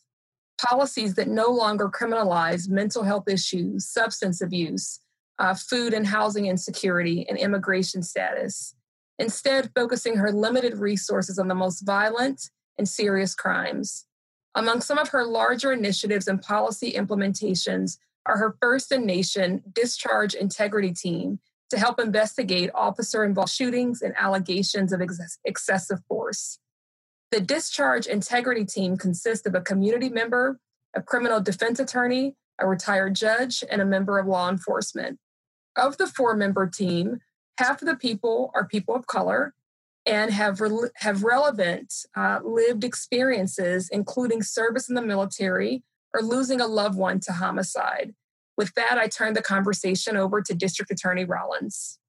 Policies 0.61 1.15
that 1.15 1.29
no 1.29 1.47
longer 1.47 1.89
criminalize 1.89 2.67
mental 2.67 3.03
health 3.03 3.29
issues, 3.29 3.87
substance 3.87 4.41
abuse, 4.41 4.99
uh, 5.39 5.53
food 5.53 5.93
and 5.93 6.05
housing 6.05 6.47
insecurity, 6.47 7.25
and 7.29 7.37
immigration 7.37 8.03
status. 8.03 8.75
Instead, 9.21 9.69
focusing 9.75 10.15
her 10.15 10.31
limited 10.31 10.79
resources 10.79 11.37
on 11.37 11.47
the 11.47 11.53
most 11.53 11.81
violent 11.81 12.49
and 12.79 12.89
serious 12.89 13.35
crimes. 13.35 14.07
Among 14.55 14.81
some 14.81 14.97
of 14.97 15.09
her 15.09 15.25
larger 15.25 15.71
initiatives 15.71 16.27
and 16.27 16.41
policy 16.41 16.93
implementations 16.93 17.99
are 18.25 18.39
her 18.39 18.57
first 18.59 18.91
in 18.91 19.05
nation 19.05 19.61
discharge 19.71 20.33
integrity 20.33 20.91
team 20.91 21.39
to 21.69 21.77
help 21.77 21.99
investigate 21.99 22.71
officer 22.73 23.23
involved 23.23 23.51
shootings 23.51 24.01
and 24.01 24.15
allegations 24.17 24.91
of 24.91 25.01
ex- 25.01 25.37
excessive 25.45 25.99
force. 26.07 26.57
The 27.29 27.41
discharge 27.41 28.07
integrity 28.07 28.65
team 28.65 28.97
consists 28.97 29.45
of 29.45 29.53
a 29.53 29.61
community 29.61 30.09
member, 30.09 30.59
a 30.95 31.01
criminal 31.03 31.39
defense 31.39 31.79
attorney, 31.79 32.35
a 32.57 32.67
retired 32.67 33.15
judge, 33.15 33.63
and 33.69 33.83
a 33.83 33.85
member 33.85 34.17
of 34.17 34.25
law 34.25 34.49
enforcement. 34.49 35.19
Of 35.77 35.97
the 35.97 36.07
four 36.07 36.35
member 36.35 36.65
team, 36.65 37.19
half 37.61 37.81
of 37.81 37.87
the 37.87 37.95
people 37.95 38.51
are 38.55 38.65
people 38.65 38.95
of 38.95 39.07
color 39.07 39.53
and 40.05 40.31
have, 40.31 40.59
re- 40.61 40.89
have 40.95 41.23
relevant 41.23 41.93
uh, 42.15 42.39
lived 42.43 42.83
experiences, 42.83 43.89
including 43.91 44.41
service 44.41 44.89
in 44.89 44.95
the 44.95 45.01
military 45.01 45.83
or 46.13 46.21
losing 46.21 46.59
a 46.59 46.67
loved 46.67 46.97
one 46.97 47.19
to 47.21 47.33
homicide. 47.33 48.13
With 48.57 48.73
that, 48.75 48.97
I 48.97 49.07
turn 49.07 49.33
the 49.33 49.41
conversation 49.41 50.17
over 50.17 50.41
to 50.41 50.53
District 50.53 50.91
Attorney 50.91 51.25
Rollins. 51.25 51.99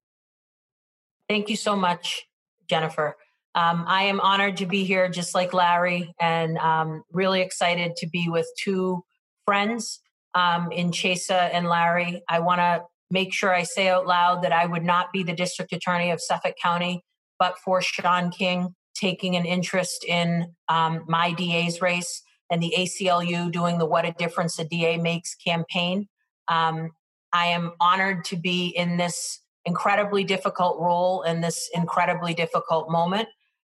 Thank 1.29 1.49
you 1.49 1.55
so 1.55 1.75
much, 1.75 2.23
Jennifer. 2.69 3.15
Um, 3.55 3.85
I 3.87 4.03
am 4.03 4.19
honored 4.19 4.57
to 4.57 4.65
be 4.65 4.83
here, 4.83 5.07
just 5.09 5.35
like 5.35 5.53
Larry, 5.53 6.13
and 6.19 6.57
um, 6.57 7.03
really 7.11 7.41
excited 7.41 7.95
to 7.97 8.07
be 8.07 8.27
with 8.27 8.47
two 8.57 9.03
friends 9.45 9.99
um, 10.33 10.71
in 10.71 10.91
Chesa 10.91 11.49
and 11.53 11.67
Larry. 11.69 12.23
I 12.27 12.39
want 12.39 12.59
to 12.59 12.83
make 13.13 13.31
sure 13.31 13.53
I 13.53 13.61
say 13.61 13.89
out 13.89 14.07
loud 14.07 14.41
that 14.41 14.51
I 14.51 14.65
would 14.65 14.83
not 14.83 15.13
be 15.13 15.21
the 15.21 15.35
district 15.35 15.71
attorney 15.71 16.09
of 16.09 16.19
Suffolk 16.19 16.55
County, 16.61 17.05
but 17.37 17.59
for 17.59 17.79
Shaun 17.79 18.31
King 18.31 18.73
taking 18.95 19.35
an 19.35 19.45
interest 19.45 20.03
in 20.03 20.47
um, 20.67 21.05
my 21.07 21.31
DA's 21.31 21.79
race 21.79 22.23
and 22.49 22.61
the 22.61 22.73
ACLU 22.75 23.51
doing 23.51 23.77
the 23.77 23.85
What 23.85 24.05
a 24.05 24.13
Difference 24.13 24.57
a 24.57 24.65
DA 24.65 24.97
Makes 24.97 25.35
campaign. 25.35 26.07
Um, 26.47 26.89
I 27.31 27.47
am 27.47 27.73
honored 27.79 28.25
to 28.25 28.35
be 28.35 28.67
in 28.67 28.97
this 28.97 29.41
incredibly 29.65 30.23
difficult 30.23 30.79
role 30.79 31.21
in 31.21 31.41
this 31.41 31.69
incredibly 31.73 32.33
difficult 32.33 32.89
moment. 32.89 33.27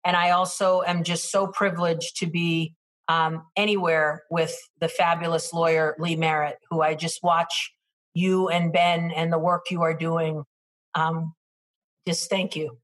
And 0.06 0.16
I 0.16 0.32
also 0.32 0.84
am 0.84 1.04
just 1.04 1.32
so 1.32 1.48
privileged 1.48 2.18
to 2.18 2.28
be 2.28 2.76
um, 3.08 3.44
anywhere 3.56 4.24
with 4.30 4.56
the 4.80 4.88
fabulous 4.88 5.52
lawyer 5.52 5.96
Lee 6.00 6.16
Merritt, 6.16 6.58
who 6.70 6.82
I 6.82 6.94
just 6.94 7.24
watch 7.24 7.74
you 8.14 8.50
and 8.50 8.74
Ben 8.74 9.12
and 9.12 9.32
the 9.32 9.40
work 9.40 9.72
you 9.72 9.82
are 9.84 9.94
doing. 9.94 10.44
Um, 10.96 11.34
just 12.08 12.30
thank 12.30 12.56
you. 12.56 12.78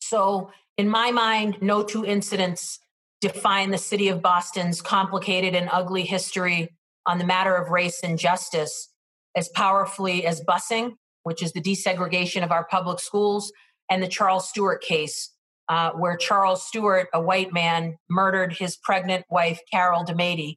So, 0.00 0.50
in 0.76 0.88
my 0.88 1.10
mind, 1.10 1.58
no 1.60 1.82
two 1.82 2.04
incidents 2.04 2.78
define 3.20 3.70
the 3.70 3.78
city 3.78 4.08
of 4.08 4.22
Boston's 4.22 4.80
complicated 4.80 5.54
and 5.54 5.68
ugly 5.72 6.04
history 6.04 6.70
on 7.06 7.18
the 7.18 7.26
matter 7.26 7.56
of 7.56 7.70
race 7.70 8.00
and 8.02 8.18
justice 8.18 8.90
as 9.34 9.48
powerfully 9.48 10.24
as 10.24 10.42
busing, 10.42 10.92
which 11.24 11.42
is 11.42 11.52
the 11.52 11.60
desegregation 11.60 12.44
of 12.44 12.52
our 12.52 12.64
public 12.64 13.00
schools, 13.00 13.52
and 13.90 14.02
the 14.02 14.08
Charles 14.08 14.48
Stuart 14.48 14.82
case, 14.82 15.32
uh, 15.68 15.90
where 15.92 16.16
Charles 16.16 16.66
Stuart, 16.66 17.08
a 17.12 17.20
white 17.20 17.52
man, 17.52 17.96
murdered 18.08 18.52
his 18.52 18.76
pregnant 18.76 19.24
wife, 19.30 19.60
Carol 19.72 20.04
DiMaiti. 20.04 20.56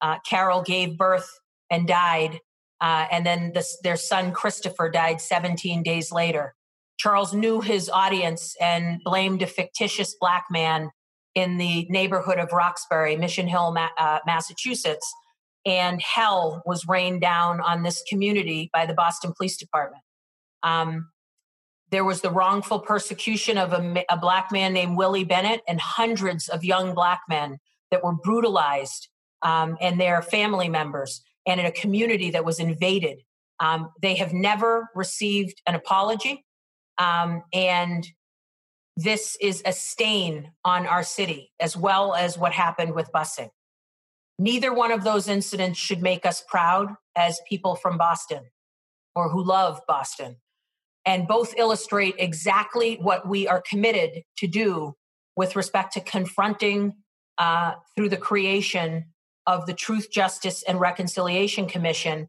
Uh, 0.00 0.18
Carol 0.28 0.62
gave 0.62 0.98
birth 0.98 1.30
and 1.70 1.88
died, 1.88 2.40
uh, 2.80 3.06
and 3.10 3.24
then 3.24 3.52
this, 3.54 3.78
their 3.82 3.96
son, 3.96 4.32
Christopher, 4.32 4.90
died 4.90 5.20
17 5.20 5.82
days 5.82 6.12
later. 6.12 6.54
Charles 6.98 7.34
knew 7.34 7.60
his 7.60 7.90
audience 7.90 8.56
and 8.60 9.00
blamed 9.04 9.42
a 9.42 9.46
fictitious 9.46 10.14
black 10.18 10.46
man 10.50 10.90
in 11.34 11.58
the 11.58 11.86
neighborhood 11.90 12.38
of 12.38 12.52
Roxbury, 12.52 13.16
Mission 13.16 13.46
Hill, 13.46 13.72
Ma- 13.72 13.88
uh, 13.98 14.20
Massachusetts. 14.26 15.12
And 15.66 16.00
hell 16.00 16.62
was 16.64 16.86
rained 16.86 17.20
down 17.20 17.60
on 17.60 17.82
this 17.82 18.02
community 18.08 18.70
by 18.72 18.86
the 18.86 18.94
Boston 18.94 19.32
Police 19.36 19.56
Department. 19.56 20.02
Um, 20.62 21.08
there 21.90 22.04
was 22.04 22.20
the 22.20 22.30
wrongful 22.30 22.80
persecution 22.80 23.58
of 23.58 23.72
a, 23.72 24.04
a 24.08 24.16
black 24.16 24.50
man 24.50 24.72
named 24.72 24.96
Willie 24.96 25.24
Bennett 25.24 25.62
and 25.68 25.80
hundreds 25.80 26.48
of 26.48 26.64
young 26.64 26.94
black 26.94 27.22
men 27.28 27.58
that 27.90 28.02
were 28.02 28.12
brutalized 28.12 29.08
um, 29.42 29.76
and 29.80 30.00
their 30.00 30.22
family 30.22 30.68
members, 30.68 31.22
and 31.46 31.60
in 31.60 31.66
a 31.66 31.72
community 31.72 32.30
that 32.30 32.44
was 32.44 32.58
invaded. 32.58 33.18
Um, 33.60 33.90
they 34.02 34.16
have 34.16 34.32
never 34.32 34.88
received 34.94 35.62
an 35.66 35.74
apology. 35.74 36.44
Um, 36.98 37.42
and 37.52 38.06
this 38.96 39.36
is 39.40 39.62
a 39.64 39.72
stain 39.72 40.52
on 40.64 40.86
our 40.86 41.02
city, 41.02 41.52
as 41.60 41.76
well 41.76 42.14
as 42.14 42.38
what 42.38 42.52
happened 42.52 42.94
with 42.94 43.10
busing. 43.14 43.50
Neither 44.38 44.72
one 44.72 44.92
of 44.92 45.04
those 45.04 45.28
incidents 45.28 45.78
should 45.78 46.02
make 46.02 46.26
us 46.26 46.42
proud 46.48 46.94
as 47.16 47.40
people 47.48 47.76
from 47.76 47.96
Boston 47.96 48.44
or 49.14 49.30
who 49.30 49.42
love 49.42 49.80
Boston 49.88 50.36
and 51.06 51.28
both 51.28 51.54
illustrate 51.56 52.16
exactly 52.18 52.96
what 52.96 53.26
we 53.26 53.46
are 53.46 53.62
committed 53.62 54.22
to 54.38 54.46
do 54.46 54.94
with 55.36 55.56
respect 55.56 55.92
to 55.94 56.00
confronting 56.00 56.92
uh, 57.38 57.72
through 57.94 58.08
the 58.08 58.16
creation 58.16 59.06
of 59.46 59.66
the 59.66 59.74
Truth, 59.74 60.10
Justice, 60.10 60.62
and 60.62 60.80
Reconciliation 60.80 61.66
Commission 61.66 62.28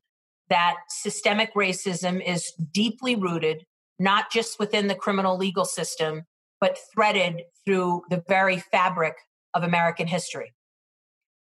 that 0.50 0.75
systemic 0.89 1.53
racism 1.53 2.25
is 2.25 2.53
deeply 2.71 3.15
rooted, 3.15 3.65
not 4.00 4.31
just 4.31 4.59
within 4.59 4.87
the 4.87 4.96
criminal 4.96 5.37
legal 5.37 5.65
system, 5.65 6.24
but 6.61 6.77
threaded 6.94 7.42
through 7.65 8.03
the 8.09 8.24
very 8.27 8.57
fabric 8.57 9.15
of 9.53 9.63
American 9.63 10.07
history. 10.07 10.53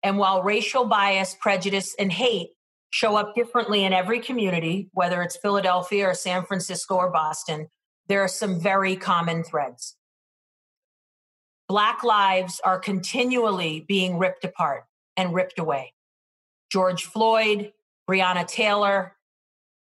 And 0.04 0.18
while 0.18 0.44
racial 0.44 0.86
bias, 0.86 1.36
prejudice, 1.40 1.96
and 1.98 2.12
hate 2.12 2.50
show 2.90 3.16
up 3.16 3.34
differently 3.34 3.84
in 3.84 3.94
every 3.94 4.20
community, 4.20 4.90
whether 4.94 5.24
it's 5.24 5.38
Philadelphia 5.38 6.10
or 6.10 6.14
San 6.14 6.46
Francisco 6.46 6.96
or 6.96 7.10
Boston, 7.10 7.68
there 8.08 8.22
are 8.22 8.28
some 8.28 8.60
very 8.60 8.96
common 8.96 9.44
threads. 9.44 9.96
Black 11.68 12.04
lives 12.04 12.62
are 12.64 12.78
continually 12.78 13.84
being 13.88 14.20
ripped 14.20 14.44
apart 14.44 14.84
and 15.18 15.34
ripped 15.34 15.60
away. 15.60 15.94
George 16.72 17.04
Floyd, 17.04 17.72
Breonna 18.10 18.48
Taylor, 18.48 19.16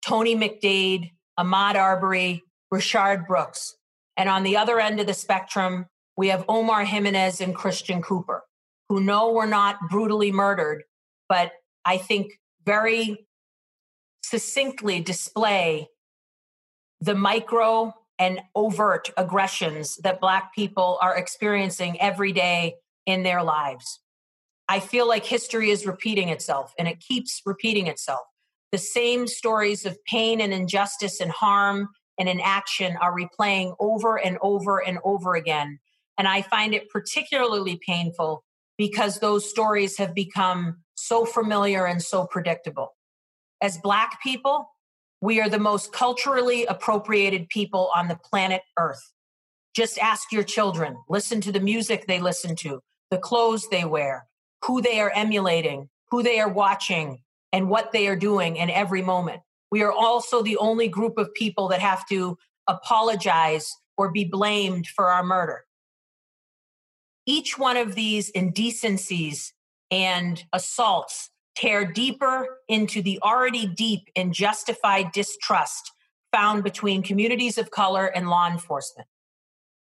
Tony 0.05 0.35
McDade, 0.35 1.11
Ahmaud 1.39 1.75
Arbery, 1.75 2.43
Rayshard 2.73 3.27
Brooks. 3.27 3.75
And 4.17 4.27
on 4.27 4.43
the 4.43 4.57
other 4.57 4.79
end 4.79 4.99
of 4.99 5.07
the 5.07 5.13
spectrum, 5.13 5.85
we 6.17 6.27
have 6.29 6.43
Omar 6.49 6.83
Jimenez 6.83 7.41
and 7.41 7.55
Christian 7.55 8.01
Cooper, 8.01 8.43
who 8.89 8.99
know 8.99 9.31
were 9.31 9.47
not 9.47 9.77
brutally 9.89 10.31
murdered, 10.31 10.83
but 11.29 11.53
I 11.85 11.97
think 11.97 12.33
very 12.65 13.25
succinctly 14.23 14.99
display 14.99 15.87
the 16.99 17.15
micro 17.15 17.93
and 18.19 18.41
overt 18.53 19.09
aggressions 19.15 19.95
that 19.97 20.19
Black 20.19 20.53
people 20.53 20.99
are 21.01 21.15
experiencing 21.15 21.99
every 22.01 22.33
day 22.33 22.75
in 23.05 23.23
their 23.23 23.41
lives. 23.41 24.01
I 24.69 24.79
feel 24.79 25.07
like 25.07 25.25
history 25.25 25.71
is 25.71 25.87
repeating 25.87 26.29
itself 26.29 26.75
and 26.77 26.87
it 26.87 26.99
keeps 26.99 27.41
repeating 27.43 27.87
itself. 27.87 28.21
The 28.71 28.77
same 28.77 29.25
stories 29.25 29.83
of 29.83 29.97
pain 30.05 30.39
and 30.39 30.53
injustice 30.53 31.19
and 31.19 31.31
harm 31.31 31.89
and 32.19 32.29
inaction 32.29 32.95
are 33.01 33.15
replaying 33.15 33.75
over 33.79 34.17
and 34.17 34.37
over 34.43 34.77
and 34.77 34.99
over 35.03 35.33
again. 35.33 35.79
And 36.19 36.27
I 36.27 36.43
find 36.43 36.75
it 36.75 36.87
particularly 36.89 37.79
painful 37.83 38.43
because 38.77 39.19
those 39.19 39.49
stories 39.49 39.97
have 39.97 40.13
become 40.13 40.77
so 40.93 41.25
familiar 41.25 41.87
and 41.87 42.01
so 42.01 42.27
predictable. 42.27 42.95
As 43.61 43.79
Black 43.79 44.21
people, 44.21 44.69
we 45.19 45.41
are 45.41 45.49
the 45.49 45.57
most 45.57 45.91
culturally 45.91 46.65
appropriated 46.67 47.49
people 47.49 47.89
on 47.95 48.07
the 48.07 48.19
planet 48.23 48.61
Earth. 48.77 49.01
Just 49.75 49.97
ask 49.97 50.31
your 50.31 50.43
children, 50.43 50.97
listen 51.09 51.41
to 51.41 51.51
the 51.51 51.59
music 51.59 52.05
they 52.05 52.21
listen 52.21 52.55
to, 52.57 52.81
the 53.09 53.17
clothes 53.17 53.67
they 53.69 53.83
wear, 53.83 54.28
who 54.63 54.81
they 54.81 54.99
are 54.99 55.11
emulating, 55.15 55.89
who 56.09 56.23
they 56.23 56.39
are 56.39 56.51
watching, 56.51 57.21
and 57.51 57.69
what 57.69 57.91
they 57.91 58.07
are 58.07 58.15
doing 58.15 58.57
in 58.57 58.69
every 58.69 59.01
moment. 59.01 59.41
We 59.71 59.81
are 59.83 59.91
also 59.91 60.41
the 60.41 60.57
only 60.57 60.87
group 60.87 61.17
of 61.17 61.33
people 61.33 61.67
that 61.69 61.79
have 61.79 62.05
to 62.07 62.37
apologize 62.67 63.71
or 63.97 64.11
be 64.11 64.23
blamed 64.23 64.87
for 64.87 65.07
our 65.07 65.23
murder. 65.23 65.65
Each 67.25 67.57
one 67.57 67.77
of 67.77 67.95
these 67.95 68.29
indecencies 68.29 69.53
and 69.91 70.43
assaults 70.53 71.29
tear 71.55 71.85
deeper 71.85 72.59
into 72.67 73.01
the 73.01 73.19
already 73.21 73.67
deep 73.67 74.09
and 74.15 74.33
justified 74.33 75.11
distrust 75.11 75.91
found 76.31 76.63
between 76.63 77.03
communities 77.03 77.57
of 77.57 77.71
color 77.71 78.05
and 78.05 78.29
law 78.29 78.49
enforcement. 78.49 79.07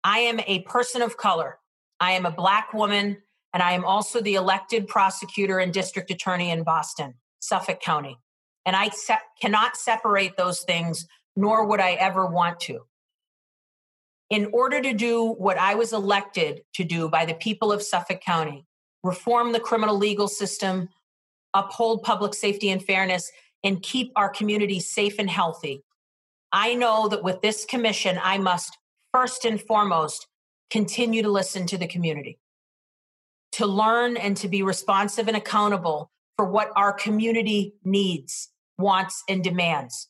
I 0.04 0.20
am 0.20 0.40
a 0.48 0.62
person 0.62 1.02
of 1.02 1.18
color. 1.18 1.58
I 2.00 2.12
am 2.12 2.26
a 2.26 2.32
Black 2.32 2.74
woman, 2.74 3.18
and 3.56 3.64
I 3.64 3.72
am 3.72 3.86
also 3.86 4.20
the 4.20 4.36
elected 4.36 4.86
prosecutor 4.86 5.60
and 5.60 5.74
district 5.74 6.12
attorney 6.12 6.52
in 6.52 6.64
Boston, 6.64 7.14
Suffolk 7.40 7.80
County. 7.80 8.20
And 8.66 8.76
I 8.76 8.90
se- 8.90 9.16
cannot 9.42 9.78
separate 9.78 10.36
those 10.36 10.60
things, 10.60 11.08
nor 11.38 11.66
would 11.66 11.80
I 11.80 11.94
ever 11.94 12.26
want 12.26 12.60
to. 12.62 12.82
In 14.30 14.50
order 14.52 14.82
to 14.82 14.92
do 14.92 15.30
what 15.38 15.58
I 15.58 15.76
was 15.76 15.94
elected 15.94 16.64
to 16.74 16.84
do 16.84 17.08
by 17.08 17.24
the 17.24 17.34
people 17.34 17.72
of 17.72 17.82
Suffolk 17.82 18.20
County, 18.20 18.66
reform 19.06 19.54
the 19.54 19.62
criminal 19.62 19.98
legal 19.98 20.28
system, 20.28 20.90
uphold 21.54 22.04
public 22.04 22.34
safety 22.34 22.72
and 22.72 22.84
fairness, 22.84 23.32
and 23.64 23.82
keep 23.82 24.12
our 24.18 24.28
community 24.28 24.82
safe 24.82 25.16
and 25.18 25.30
healthy. 25.30 25.82
I 26.52 26.76
know 26.76 27.08
that 27.08 27.24
with 27.24 27.42
this 27.42 27.64
commission, 27.64 28.20
I 28.22 28.38
must 28.38 28.78
first 29.14 29.46
and 29.46 29.62
foremost 29.62 30.28
continue 30.70 31.22
to 31.22 31.32
listen 31.32 31.66
to 31.68 31.78
the 31.78 31.88
community, 31.88 32.38
to 33.56 33.66
learn 33.66 34.18
and 34.18 34.36
to 34.38 34.48
be 34.48 34.64
responsive 34.64 35.28
and 35.28 35.38
accountable 35.38 36.12
for 36.36 36.46
what 36.46 36.72
our 36.76 36.92
community 36.92 37.74
needs, 37.84 38.50
wants, 38.78 39.24
and 39.30 39.44
demands. 39.44 40.10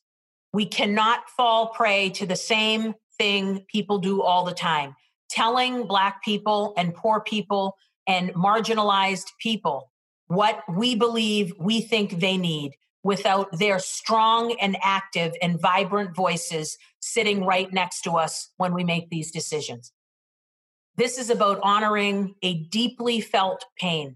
We 0.53 0.65
cannot 0.65 1.29
fall 1.29 1.67
prey 1.67 2.09
to 2.11 2.25
the 2.25 2.35
same 2.35 2.95
thing 3.17 3.65
people 3.71 3.99
do 3.99 4.21
all 4.21 4.43
the 4.45 4.53
time 4.53 4.95
telling 5.29 5.85
Black 5.87 6.23
people 6.23 6.73
and 6.77 6.93
poor 6.93 7.19
people 7.19 7.75
and 8.07 8.33
marginalized 8.33 9.27
people 9.39 9.91
what 10.27 10.61
we 10.75 10.95
believe 10.95 11.53
we 11.59 11.81
think 11.81 12.19
they 12.19 12.37
need 12.37 12.71
without 13.03 13.47
their 13.59 13.77
strong 13.77 14.55
and 14.59 14.75
active 14.81 15.33
and 15.41 15.59
vibrant 15.61 16.15
voices 16.15 16.77
sitting 16.99 17.45
right 17.45 17.71
next 17.71 18.01
to 18.01 18.11
us 18.11 18.49
when 18.57 18.73
we 18.73 18.83
make 18.83 19.09
these 19.09 19.29
decisions. 19.29 19.91
This 20.97 21.17
is 21.17 21.29
about 21.29 21.59
honoring 21.61 22.35
a 22.41 22.53
deeply 22.53 23.19
felt 23.19 23.65
pain. 23.77 24.15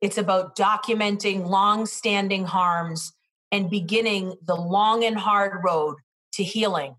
It's 0.00 0.18
about 0.18 0.56
documenting 0.56 1.46
long 1.46 1.86
standing 1.86 2.44
harms 2.44 3.12
and 3.52 3.70
beginning 3.70 4.34
the 4.44 4.56
long 4.56 5.04
and 5.04 5.16
hard 5.16 5.62
road 5.64 5.96
to 6.32 6.42
healing, 6.42 6.96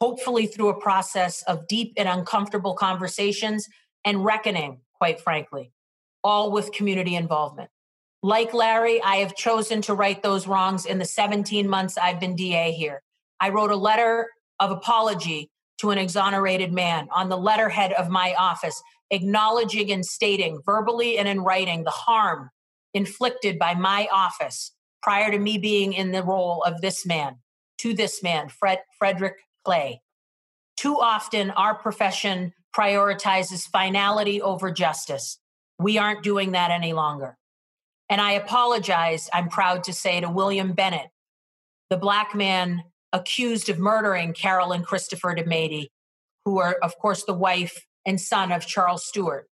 hopefully 0.00 0.46
through 0.46 0.68
a 0.68 0.80
process 0.80 1.42
of 1.42 1.66
deep 1.68 1.92
and 1.98 2.08
uncomfortable 2.08 2.74
conversations 2.74 3.68
and 4.04 4.24
reckoning, 4.24 4.80
quite 4.94 5.20
frankly, 5.20 5.72
all 6.22 6.50
with 6.50 6.72
community 6.72 7.16
involvement. 7.16 7.70
Like 8.22 8.54
Larry, 8.54 9.02
I 9.02 9.16
have 9.16 9.36
chosen 9.36 9.82
to 9.82 9.94
right 9.94 10.22
those 10.22 10.46
wrongs 10.46 10.86
in 10.86 10.98
the 10.98 11.04
17 11.04 11.68
months 11.68 11.98
I've 11.98 12.20
been 12.20 12.36
DA 12.36 12.72
here. 12.72 13.02
I 13.40 13.50
wrote 13.50 13.70
a 13.70 13.76
letter 13.76 14.30
of 14.58 14.70
apology 14.70 15.50
to 15.78 15.90
an 15.90 15.98
exonerated 15.98 16.72
man 16.72 17.08
on 17.10 17.28
the 17.28 17.36
letterhead 17.36 17.92
of 17.92 18.08
my 18.08 18.34
office, 18.34 18.82
acknowledging 19.10 19.90
and 19.90 20.04
stating 20.04 20.60
verbally 20.64 21.18
and 21.18 21.28
in 21.28 21.40
writing 21.40 21.84
the 21.84 21.90
harm 21.90 22.50
inflicted 22.94 23.58
by 23.58 23.74
my 23.74 24.08
office 24.12 24.72
prior 25.02 25.30
to 25.30 25.38
me 25.38 25.58
being 25.58 25.92
in 25.92 26.12
the 26.12 26.22
role 26.22 26.62
of 26.62 26.80
this 26.80 27.04
man, 27.04 27.36
to 27.78 27.92
this 27.92 28.22
man, 28.22 28.48
Fred, 28.48 28.78
Frederick 28.98 29.34
Clay. 29.64 30.00
Too 30.76 30.98
often, 30.98 31.50
our 31.50 31.74
profession 31.74 32.52
prioritizes 32.74 33.68
finality 33.68 34.40
over 34.40 34.70
justice. 34.70 35.38
We 35.78 35.98
aren't 35.98 36.22
doing 36.22 36.52
that 36.52 36.70
any 36.70 36.92
longer. 36.92 37.36
And 38.08 38.20
I 38.20 38.32
apologize, 38.32 39.28
I'm 39.32 39.48
proud 39.48 39.84
to 39.84 39.92
say, 39.92 40.20
to 40.20 40.28
William 40.28 40.72
Bennett, 40.72 41.08
the 41.90 41.96
black 41.96 42.34
man 42.34 42.82
accused 43.14 43.70
of 43.70 43.78
murdering 43.78 44.34
Carol 44.34 44.72
and 44.72 44.84
Christopher 44.84 45.34
DiMaiti, 45.34 45.86
who 46.44 46.58
are, 46.58 46.76
of 46.82 46.98
course, 46.98 47.24
the 47.24 47.32
wife 47.32 47.86
and 48.04 48.20
son 48.20 48.52
of 48.52 48.66
Charles 48.66 49.06
Stuart. 49.06 49.46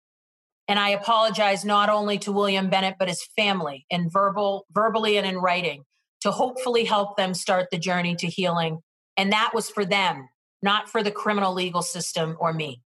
And 0.68 0.78
I 0.78 0.90
apologize 0.90 1.64
not 1.64 1.88
only 1.88 2.18
to 2.18 2.32
William 2.32 2.68
Bennett, 2.68 2.96
but 2.98 3.08
his 3.08 3.24
family 3.36 3.86
in 3.88 4.10
verbal, 4.10 4.66
verbally 4.72 5.16
and 5.16 5.26
in 5.26 5.38
writing 5.38 5.84
to 6.20 6.30
hopefully 6.30 6.84
help 6.84 7.16
them 7.16 7.34
start 7.34 7.68
the 7.70 7.78
journey 7.78 8.14
to 8.16 8.26
healing. 8.26 8.80
And 9.16 9.32
that 9.32 9.52
was 9.54 9.70
for 9.70 9.84
them, 9.84 10.28
not 10.62 10.88
for 10.88 11.02
the 11.02 11.10
criminal 11.10 11.54
legal 11.54 11.82
system 11.82 12.36
or 12.40 12.52
me. 12.52 12.82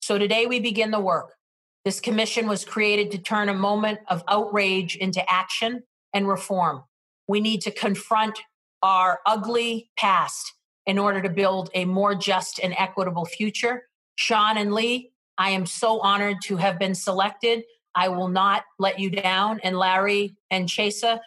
So 0.00 0.18
today 0.18 0.46
we 0.46 0.60
begin 0.60 0.90
the 0.90 1.00
work. 1.00 1.34
This 1.84 2.00
commission 2.00 2.48
was 2.48 2.64
created 2.64 3.10
to 3.12 3.18
turn 3.18 3.48
a 3.48 3.54
moment 3.54 4.00
of 4.08 4.22
outrage 4.28 4.96
into 4.96 5.22
action 5.30 5.82
and 6.12 6.28
reform. 6.28 6.82
We 7.28 7.40
need 7.40 7.62
to 7.62 7.70
confront 7.70 8.40
our 8.82 9.20
ugly 9.26 9.90
past 9.96 10.54
in 10.86 10.98
order 10.98 11.22
to 11.22 11.28
build 11.28 11.70
a 11.74 11.84
more 11.84 12.14
just 12.14 12.58
and 12.58 12.74
equitable 12.76 13.24
future. 13.24 13.84
Shaun 14.16 14.58
and 14.58 14.74
Lee, 14.74 15.12
I 15.38 15.50
am 15.50 15.66
so 15.66 16.00
honored 16.00 16.38
to 16.44 16.56
have 16.56 16.78
been 16.78 16.94
selected. 16.94 17.64
I 17.94 18.08
will 18.08 18.28
not 18.28 18.64
let 18.78 18.98
you 18.98 19.10
down. 19.10 19.60
And 19.62 19.78
Larry 19.78 20.34
and 20.50 20.68
Chesa, 20.68 21.20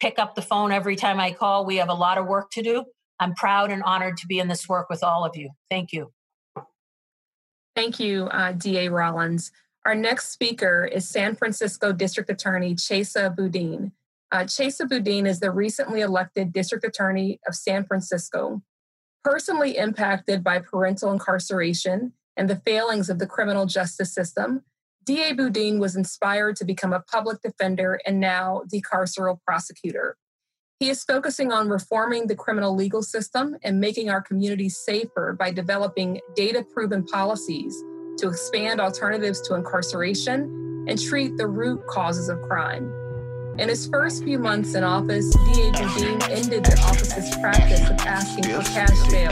pick 0.00 0.18
up 0.18 0.34
the 0.34 0.42
phone 0.42 0.72
every 0.72 0.96
time 0.96 1.20
I 1.20 1.32
call. 1.32 1.64
We 1.64 1.76
have 1.76 1.88
a 1.88 1.94
lot 1.94 2.18
of 2.18 2.26
work 2.26 2.50
to 2.52 2.62
do. 2.62 2.84
I'm 3.18 3.34
proud 3.34 3.70
and 3.70 3.82
honored 3.82 4.16
to 4.18 4.26
be 4.26 4.38
in 4.38 4.48
this 4.48 4.68
work 4.68 4.90
with 4.90 5.02
all 5.04 5.24
of 5.24 5.36
you. 5.36 5.50
Thank 5.70 5.92
you. 5.92 6.12
Thank 7.74 8.00
you, 8.00 8.24
uh, 8.24 8.52
DA 8.52 8.88
Rollins. 8.88 9.50
Our 9.84 9.94
next 9.94 10.32
speaker 10.32 10.84
is 10.84 11.08
San 11.08 11.34
Francisco 11.34 11.92
District 11.92 12.28
Attorney 12.30 12.74
Chesa 12.74 13.34
Boudin. 13.34 13.92
Uh, 14.32 14.44
Chesa 14.44 14.88
Boudin 14.88 15.26
is 15.26 15.40
the 15.40 15.50
recently 15.50 16.00
elected 16.00 16.54
District 16.54 16.82
Attorney 16.86 17.38
of 17.46 17.54
San 17.54 17.84
Francisco. 17.84 18.62
Personally 19.22 19.76
impacted 19.76 20.42
by 20.42 20.58
parental 20.58 21.12
incarceration 21.12 22.14
and 22.38 22.48
the 22.48 22.56
failings 22.56 23.10
of 23.10 23.18
the 23.18 23.26
criminal 23.26 23.66
justice 23.66 24.12
system, 24.14 24.62
DA 25.04 25.34
Boudin 25.34 25.78
was 25.78 25.96
inspired 25.96 26.56
to 26.56 26.64
become 26.64 26.94
a 26.94 27.00
public 27.00 27.42
defender 27.42 28.00
and 28.06 28.20
now 28.20 28.62
decarceral 28.72 29.38
prosecutor. 29.46 30.16
He 30.80 30.88
is 30.88 31.04
focusing 31.04 31.52
on 31.52 31.68
reforming 31.68 32.26
the 32.26 32.34
criminal 32.34 32.74
legal 32.74 33.02
system 33.02 33.56
and 33.62 33.80
making 33.80 34.08
our 34.08 34.22
communities 34.22 34.78
safer 34.78 35.36
by 35.38 35.52
developing 35.52 36.20
data 36.34 36.64
proven 36.72 37.04
policies 37.04 37.76
to 38.16 38.28
expand 38.28 38.80
alternatives 38.80 39.42
to 39.42 39.54
incarceration 39.56 40.86
and 40.88 40.98
treat 40.98 41.36
the 41.36 41.46
root 41.46 41.86
causes 41.86 42.30
of 42.30 42.40
crime. 42.42 43.01
In 43.58 43.68
his 43.68 43.86
first 43.86 44.24
few 44.24 44.38
months 44.38 44.74
in 44.74 44.82
office, 44.82 45.28
DA 45.30 45.70
Boudin 45.72 46.22
ended 46.30 46.64
the 46.64 46.80
office's 46.86 47.36
practice 47.36 47.82
of 47.90 47.98
asking 48.00 48.44
for 48.44 48.62
cash 48.62 49.10
bail, 49.10 49.30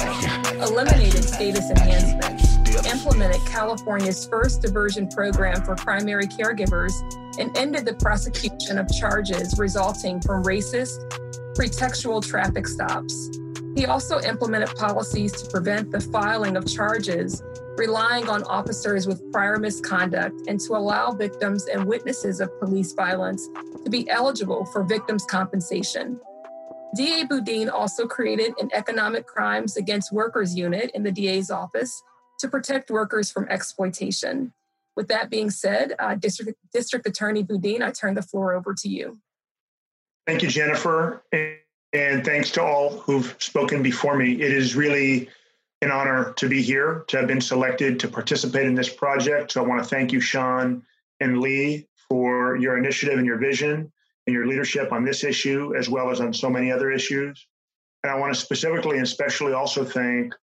eliminated 0.62 1.24
status 1.24 1.70
enhancements, 1.70 2.87
implemented 2.87 3.40
California's 3.46 4.26
first 4.26 4.61
diversion 4.61 5.09
program 5.09 5.64
for 5.64 5.74
primary 5.74 6.26
caregivers, 6.26 6.92
and 7.40 7.56
ended 7.56 7.87
the 7.87 7.94
prosecution 7.94 8.76
of 8.76 8.87
charges 8.92 9.59
resulting 9.59 10.20
from 10.20 10.44
racist, 10.44 11.00
pretextual 11.54 12.22
traffic 12.22 12.68
stops. 12.68 13.30
He 13.74 13.87
also 13.87 14.20
implemented 14.20 14.76
policies 14.76 15.33
to 15.33 15.50
prevent 15.50 15.90
the 15.90 16.00
filing 16.00 16.56
of 16.56 16.66
charges 16.66 17.42
relying 17.80 18.28
on 18.28 18.42
officers 18.42 19.06
with 19.06 19.32
prior 19.32 19.58
misconduct 19.58 20.38
and 20.46 20.60
to 20.60 20.74
allow 20.74 21.12
victims 21.12 21.64
and 21.64 21.82
witnesses 21.86 22.38
of 22.38 22.50
police 22.60 22.92
violence 22.92 23.48
to 23.82 23.88
be 23.88 24.06
eligible 24.10 24.66
for 24.66 24.84
victims' 24.84 25.24
compensation. 25.24 26.20
DA 26.94 27.24
Boudin 27.24 27.70
also 27.70 28.06
created 28.06 28.52
an 28.60 28.68
economic 28.74 29.26
crimes 29.26 29.78
against 29.78 30.12
workers 30.12 30.54
unit 30.54 30.90
in 30.94 31.04
the 31.04 31.10
DA's 31.10 31.50
office 31.50 32.02
to 32.40 32.48
protect 32.48 32.90
workers 32.90 33.32
from 33.32 33.48
exploitation. 33.48 34.52
With 34.94 35.08
that 35.08 35.30
being 35.30 35.48
said, 35.48 35.94
uh, 35.98 36.16
District, 36.16 36.58
District 36.74 37.06
Attorney 37.06 37.42
Boudin, 37.42 37.82
I 37.82 37.92
turn 37.92 38.14
the 38.14 38.22
floor 38.22 38.52
over 38.52 38.74
to 38.74 38.88
you. 38.90 39.20
Thank 40.26 40.42
you, 40.42 40.50
Jennifer. 40.50 41.22
And 41.94 42.26
thanks 42.26 42.50
to 42.52 42.62
all 42.62 42.90
who've 42.90 43.34
spoken 43.38 43.82
before 43.82 44.16
me. 44.18 44.34
It 44.34 44.52
is 44.52 44.76
really 44.76 45.30
an 45.82 45.90
honor 45.90 46.32
to 46.34 46.48
be 46.48 46.62
here, 46.62 47.04
to 47.08 47.16
have 47.16 47.26
been 47.26 47.40
selected 47.40 47.98
to 48.00 48.08
participate 48.08 48.66
in 48.66 48.74
this 48.74 48.92
project. 48.92 49.52
So 49.52 49.64
I 49.64 49.66
want 49.66 49.82
to 49.82 49.88
thank 49.88 50.12
you, 50.12 50.20
Shaun 50.20 50.82
and 51.20 51.38
Lee, 51.38 51.86
for 52.08 52.56
your 52.56 52.76
initiative 52.76 53.18
and 53.18 53.26
your 53.26 53.38
vision 53.38 53.90
and 54.26 54.34
your 54.34 54.46
leadership 54.46 54.92
on 54.92 55.04
this 55.04 55.24
issue, 55.24 55.74
as 55.76 55.88
well 55.88 56.10
as 56.10 56.20
on 56.20 56.34
so 56.34 56.50
many 56.50 56.70
other 56.70 56.90
issues. 56.90 57.46
And 58.02 58.12
I 58.12 58.16
want 58.16 58.34
to 58.34 58.40
specifically 58.40 58.96
and 58.96 59.06
especially 59.06 59.52
also 59.52 59.84
thank 59.84 60.34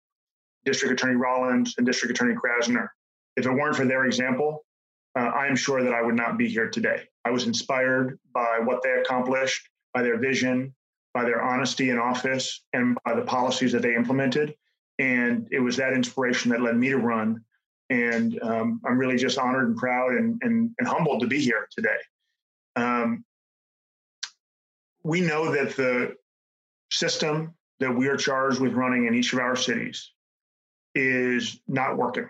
District 0.65 0.93
Attorney 0.93 1.17
Rollins 1.17 1.75
and 1.77 1.87
District 1.87 2.11
Attorney 2.11 2.35
Krasner. 2.35 2.89
If 3.37 3.47
it 3.47 3.51
weren't 3.51 3.77
for 3.77 3.85
their 3.85 4.07
example, 4.07 4.65
uh, 5.17 5.21
I 5.21 5.47
am 5.47 5.57
sure 5.57 5.83
that 5.83 5.93
I 5.93 6.03
would 6.03 6.15
not 6.15 6.39
be 6.39 6.49
here 6.49 6.69
today. 6.69 7.09
I 7.25 7.31
was 7.31 7.47
inspired 7.47 8.19
by 8.33 8.59
what 8.63 8.83
they 8.83 8.91
accomplished, 8.91 9.69
by 9.93 10.03
their 10.03 10.19
vision, 10.19 10.75
by 11.15 11.25
their 11.25 11.43
honesty 11.43 11.91
in 11.91 11.99
office, 11.99 12.63
and 12.73 12.97
by 13.05 13.15
the 13.15 13.23
policies 13.23 13.73
that 13.73 13.83
they 13.83 13.95
implemented. 13.95 14.55
And 14.99 15.49
it 15.51 15.61
was 15.61 15.77
that 15.77 15.93
inspiration 15.93 16.51
that 16.51 16.61
led 16.61 16.77
me 16.77 16.89
to 16.89 16.99
run. 16.99 17.43
And 17.91 18.41
um, 18.43 18.81
I'm 18.85 18.99
really 18.99 19.17
just 19.17 19.39
honored 19.39 19.69
and 19.69 19.77
proud 19.77 20.13
and, 20.13 20.41
and, 20.43 20.71
and 20.79 20.89
humbled 20.89 21.21
to 21.21 21.27
be 21.27 21.41
here 21.41 21.69
today. 21.71 21.97
Um, 22.75 23.25
we 25.03 25.21
know 25.21 25.53
that 25.53 25.77
the 25.77 26.17
system 26.91 27.55
that 27.79 27.95
we 27.95 28.09
are 28.09 28.17
charged 28.17 28.59
with 28.59 28.73
running 28.73 29.07
in 29.07 29.15
each 29.15 29.33
of 29.33 29.39
our 29.39 29.55
cities 29.55 30.11
is 30.95 31.61
not 31.69 31.97
working. 31.97 32.29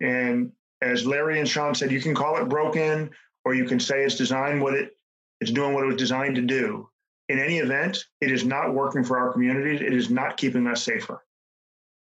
And 0.00 0.52
as 0.82 1.06
Larry 1.06 1.38
and 1.38 1.48
Shaun 1.48 1.74
said, 1.74 1.92
you 1.92 2.00
can 2.00 2.14
call 2.14 2.36
it 2.36 2.48
broken 2.48 3.10
or 3.44 3.54
you 3.54 3.64
can 3.64 3.80
say 3.80 4.02
it's 4.04 4.16
designed 4.16 4.60
what 4.60 4.74
it 4.74 4.96
it's 5.40 5.50
doing 5.50 5.74
what 5.74 5.82
it 5.82 5.88
was 5.88 5.96
designed 5.96 6.36
to 6.36 6.42
do. 6.42 6.88
In 7.28 7.40
any 7.40 7.58
event, 7.58 8.04
it 8.20 8.30
is 8.30 8.44
not 8.44 8.74
working 8.74 9.02
for 9.02 9.18
our 9.18 9.32
communities. 9.32 9.80
It 9.80 9.92
is 9.92 10.08
not 10.08 10.36
keeping 10.36 10.66
us 10.68 10.84
safer. 10.84 11.24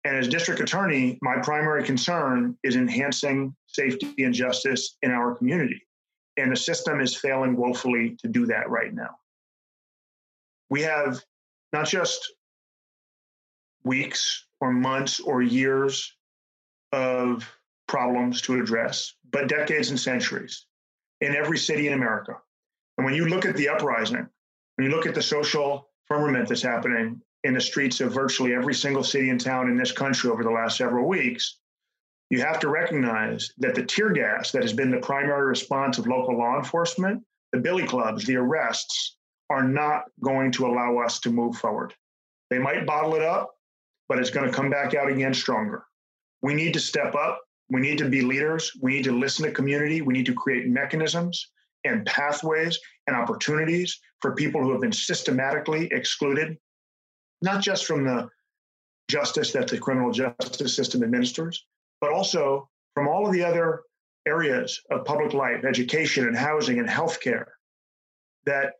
And 0.04 0.16
as 0.16 0.28
district 0.28 0.62
attorney, 0.62 1.20
my 1.22 1.38
primary 1.44 1.84
concern 1.84 2.58
is 2.64 2.76
enhancing 2.76 3.56
safety 3.68 4.24
and 4.24 4.34
justice 4.34 4.98
in 5.04 5.12
our 5.12 5.36
community. 5.36 5.82
And 6.38 6.52
the 6.52 6.56
system 6.56 7.02
is 7.02 7.16
failing 7.16 7.56
woefully 7.56 8.18
to 8.22 8.28
do 8.28 8.48
that 8.48 8.70
right 8.70 8.94
now. 8.94 9.16
We 10.70 10.82
have 10.82 11.22
not 11.74 11.88
just 11.88 12.34
weeks 13.84 14.46
or 14.60 14.72
months 14.72 15.20
or 15.20 15.42
years 15.42 16.16
of 16.92 17.48
problems 17.88 18.42
to 18.44 18.60
address, 18.60 19.14
but 19.32 19.48
decades 19.48 19.90
and 19.90 20.00
centuries 20.00 20.66
in 21.20 21.36
every 21.36 21.58
city 21.58 21.88
in 21.88 21.94
America. 21.94 22.38
And 22.98 23.06
when 23.06 23.14
you 23.14 23.26
look 23.26 23.46
at 23.46 23.56
the 23.56 23.70
uprising, 23.70 24.28
when 24.76 24.90
you 24.90 24.96
look 24.96 25.06
at 25.06 25.16
the 25.16 25.22
social 25.22 25.90
firmament 26.06 26.50
that's 26.50 26.62
happening 26.62 27.22
in 27.43 27.54
the 27.54 27.62
streets 27.62 27.99
of 28.01 28.13
virtually 28.13 28.54
every 28.54 28.73
single 28.73 29.04
city 29.04 29.30
and 29.30 29.41
town 29.41 29.69
in 29.69 29.77
this 29.77 29.91
country 29.91 30.30
over 30.30 30.43
the 30.43 30.51
last 30.51 30.77
several 30.77 31.08
weeks, 31.08 31.58
you 32.30 32.39
have 32.41 32.60
to 32.60 32.69
recognize 32.69 33.51
that 33.58 33.75
the 33.75 33.84
tear 33.84 34.12
gas 34.12 34.51
that 34.51 34.62
has 34.62 34.73
been 34.73 34.91
the 34.91 34.99
primary 34.99 35.45
response 35.45 35.97
of 35.97 36.08
local 36.08 36.38
law 36.38 36.58
enforcement, 36.58 37.21
the 37.51 37.60
billy 37.60 37.86
clubs, 37.86 38.25
the 38.25 38.38
arrests, 38.38 39.17
are 39.49 39.63
not 39.63 40.04
going 40.23 40.51
to 40.54 40.65
allow 40.65 40.97
us 40.99 41.19
to 41.19 41.30
move 41.30 41.58
forward. 41.58 41.93
They 42.49 42.58
might 42.60 42.86
bottle 42.86 43.15
it 43.15 43.21
up, 43.21 43.49
but 44.08 44.19
it's 44.19 44.30
going 44.30 44.49
to 44.49 44.56
come 44.56 44.69
back 44.69 44.93
out 44.93 45.10
again 45.10 45.34
stronger. 45.34 45.84
We 46.41 46.54
need 46.54 46.73
to 46.73 46.80
step 46.80 47.15
up. 47.15 47.41
We 47.69 47.82
need 47.82 47.97
to 47.97 48.10
be 48.10 48.21
leaders. 48.21 48.71
We 48.82 48.93
need 48.93 49.04
to 49.06 49.17
listen 49.17 49.45
to 49.45 49.51
community. 49.51 50.01
We 50.01 50.13
need 50.13 50.25
to 50.27 50.34
create 50.34 50.67
mechanisms 50.67 51.49
and 51.84 52.06
pathways 52.06 52.80
and 53.08 53.15
opportunities 53.15 53.99
for 54.21 54.36
people 54.36 54.62
who 54.62 54.71
have 54.71 54.82
been 54.82 54.91
systematically 54.91 55.88
excluded, 55.91 56.58
not 57.41 57.62
just 57.62 57.86
from 57.86 58.06
the 58.06 58.30
justice 59.10 59.51
that 59.51 59.67
the 59.67 59.77
criminal 59.77 60.12
justice 60.12 60.75
system 60.75 61.04
administers, 61.04 61.65
but 61.99 62.12
also 62.12 62.69
from 62.93 63.08
all 63.08 63.25
of 63.25 63.34
the 63.34 63.43
other 63.43 63.82
areas 64.27 64.82
of 64.91 65.06
public 65.06 65.34
life, 65.34 65.65
education 65.65 66.27
and 66.27 66.38
housing 66.38 66.80
and 66.80 66.88
healthcare 66.88 67.45
that 68.45 68.73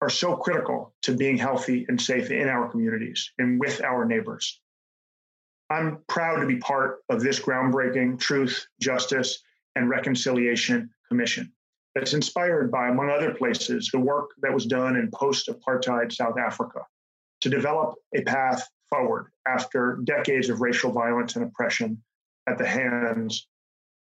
are 0.00 0.10
so 0.10 0.34
critical 0.34 0.94
to 1.02 1.14
being 1.14 1.36
healthy 1.36 1.84
and 1.88 2.00
safe 2.00 2.30
in 2.30 2.48
our 2.48 2.68
communities 2.70 3.32
and 3.38 3.60
with 3.60 3.82
our 3.84 4.06
neighbors. 4.06 4.60
I'm 5.68 5.98
proud 6.08 6.40
to 6.40 6.46
be 6.46 6.56
part 6.56 7.00
of 7.10 7.20
this 7.20 7.38
groundbreaking 7.38 8.18
Truth, 8.18 8.66
Justice, 8.80 9.42
and 9.76 9.88
Reconciliation 9.88 10.90
Commission 11.08 11.52
that's 11.94 12.14
inspired 12.14 12.72
by, 12.72 12.88
among 12.88 13.10
other 13.10 13.34
places, 13.34 13.90
the 13.92 14.00
work 14.00 14.30
that 14.42 14.52
was 14.52 14.66
done 14.66 14.96
in 14.96 15.10
post 15.12 15.48
apartheid 15.48 16.12
South 16.12 16.38
Africa 16.38 16.80
to 17.40 17.48
develop 17.48 17.94
a 18.14 18.22
path 18.22 18.68
forward 18.90 19.30
after 19.46 20.00
decades 20.04 20.50
of 20.50 20.60
racial 20.60 20.92
violence 20.92 21.36
and 21.36 21.44
oppression 21.44 22.02
at 22.48 22.58
the 22.58 22.66
hands 22.66 23.48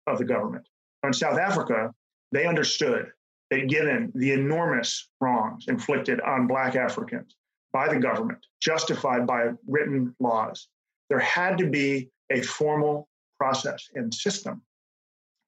of 0.06 0.18
the 0.18 0.24
government. 0.24 0.66
In 1.04 1.12
South 1.12 1.38
Africa, 1.38 1.94
they 2.32 2.46
understood 2.46 3.10
that 3.50 3.68
given 3.68 4.12
the 4.14 4.32
enormous 4.32 5.08
wrongs 5.20 5.66
inflicted 5.68 6.20
on 6.20 6.46
Black 6.46 6.74
Africans 6.74 7.36
by 7.72 7.88
the 7.88 8.00
government, 8.00 8.44
justified 8.60 9.26
by 9.26 9.50
written 9.66 10.14
laws, 10.20 10.68
there 11.08 11.18
had 11.18 11.58
to 11.58 11.68
be 11.68 12.10
a 12.30 12.42
formal 12.42 13.08
process 13.38 13.88
and 13.94 14.12
system 14.12 14.62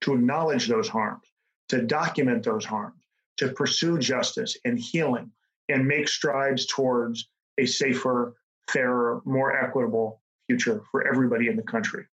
to 0.03 0.15
acknowledge 0.15 0.69
those 0.69 0.89
harms, 0.89 1.27
to 1.69 1.83
document 1.83 2.43
those 2.45 2.65
harms, 2.65 3.05
to 3.37 3.53
pursue 3.53 3.99
justice 3.99 4.57
and 4.65 4.79
healing, 4.79 5.31
and 5.69 5.87
make 5.87 6.09
strides 6.09 6.67
towards 6.67 7.29
a 7.61 7.67
safer, 7.67 8.35
fairer, 8.69 9.21
more 9.25 9.57
equitable 9.57 10.21
future 10.49 10.83
for 10.91 11.07
everybody 11.07 11.49
in 11.49 11.57
the 11.57 11.63
country. 11.63 12.05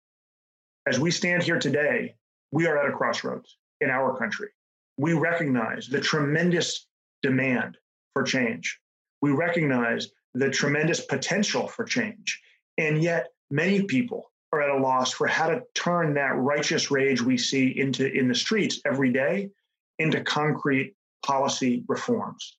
As 0.87 0.99
we 0.99 1.11
stand 1.11 1.43
here 1.43 1.59
today, 1.59 2.15
we 2.51 2.67
are 2.67 2.77
at 2.77 2.89
a 2.89 2.95
crossroads 2.95 3.57
in 3.81 3.89
our 3.89 4.17
country. 4.17 4.49
We 4.97 5.13
recognize 5.13 5.87
the 5.87 5.99
tremendous 5.99 6.87
demand 7.21 7.77
for 8.13 8.23
change. 8.23 8.79
We 9.21 9.31
recognize 9.31 10.09
the 10.33 10.49
tremendous 10.49 11.01
potential 11.01 11.67
for 11.67 11.83
change. 11.83 12.39
And 12.77 13.01
yet, 13.01 13.27
many 13.49 13.83
people 13.83 14.31
are 14.53 14.61
at 14.61 14.69
a 14.69 14.81
loss 14.81 15.11
for 15.11 15.27
how 15.27 15.49
to 15.49 15.63
turn 15.73 16.13
that 16.13 16.35
righteous 16.37 16.89
rage 16.91 17.21
we 17.21 17.37
see 17.37 17.77
into 17.79 18.11
in 18.11 18.27
the 18.27 18.35
streets 18.35 18.79
every 18.85 19.11
day 19.11 19.49
into 19.99 20.21
concrete 20.23 20.95
policy 21.25 21.83
reforms. 21.87 22.57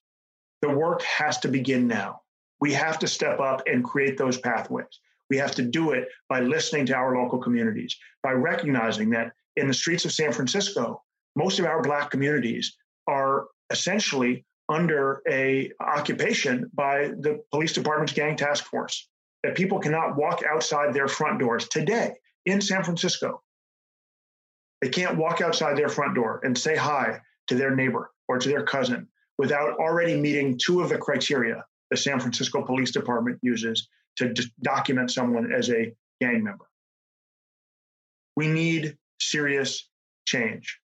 The 0.61 0.69
work 0.69 1.01
has 1.03 1.39
to 1.39 1.47
begin 1.47 1.87
now. 1.87 2.21
We 2.61 2.73
have 2.73 2.99
to 2.99 3.07
step 3.07 3.39
up 3.39 3.63
and 3.67 3.83
create 3.83 4.17
those 4.17 4.37
pathways. 4.37 4.99
We 5.29 5.37
have 5.37 5.51
to 5.55 5.61
do 5.61 5.91
it 5.91 6.07
by 6.27 6.41
listening 6.41 6.85
to 6.87 6.95
our 6.95 7.15
local 7.15 7.39
communities, 7.39 7.95
by 8.23 8.31
recognizing 8.31 9.11
that 9.11 9.33
in 9.55 9.67
the 9.67 9.73
streets 9.73 10.05
of 10.05 10.11
San 10.11 10.31
Francisco, 10.31 11.03
most 11.35 11.59
of 11.59 11.65
our 11.65 11.81
black 11.81 12.09
communities 12.11 12.75
are 13.07 13.47
essentially 13.69 14.45
under 14.67 15.21
a 15.29 15.71
occupation 15.79 16.69
by 16.73 17.09
the 17.19 17.41
police 17.51 17.73
department's 17.73 18.13
gang 18.13 18.35
task 18.35 18.65
force 18.65 19.07
that 19.43 19.55
people 19.55 19.79
cannot 19.79 20.17
walk 20.17 20.43
outside 20.43 20.93
their 20.93 21.07
front 21.07 21.39
doors 21.39 21.67
today 21.67 22.13
in 22.45 22.61
San 22.61 22.83
Francisco. 22.83 23.41
They 24.81 24.89
can't 24.89 25.17
walk 25.17 25.41
outside 25.41 25.77
their 25.77 25.89
front 25.89 26.15
door 26.15 26.39
and 26.43 26.57
say 26.57 26.75
hi 26.75 27.21
to 27.47 27.55
their 27.55 27.75
neighbor 27.75 28.11
or 28.27 28.37
to 28.37 28.49
their 28.49 28.63
cousin 28.63 29.07
without 29.37 29.77
already 29.79 30.19
meeting 30.19 30.57
two 30.57 30.81
of 30.81 30.89
the 30.89 30.97
criteria 30.97 31.65
the 31.89 31.97
San 31.97 32.19
Francisco 32.19 32.61
Police 32.61 32.91
Department 32.91 33.39
uses 33.41 33.87
to 34.17 34.33
document 34.61 35.11
someone 35.11 35.51
as 35.53 35.69
a 35.69 35.93
gang 36.19 36.43
member. 36.43 36.65
We 38.35 38.47
need 38.47 38.97
serious 39.19 39.89
change. 40.25 40.79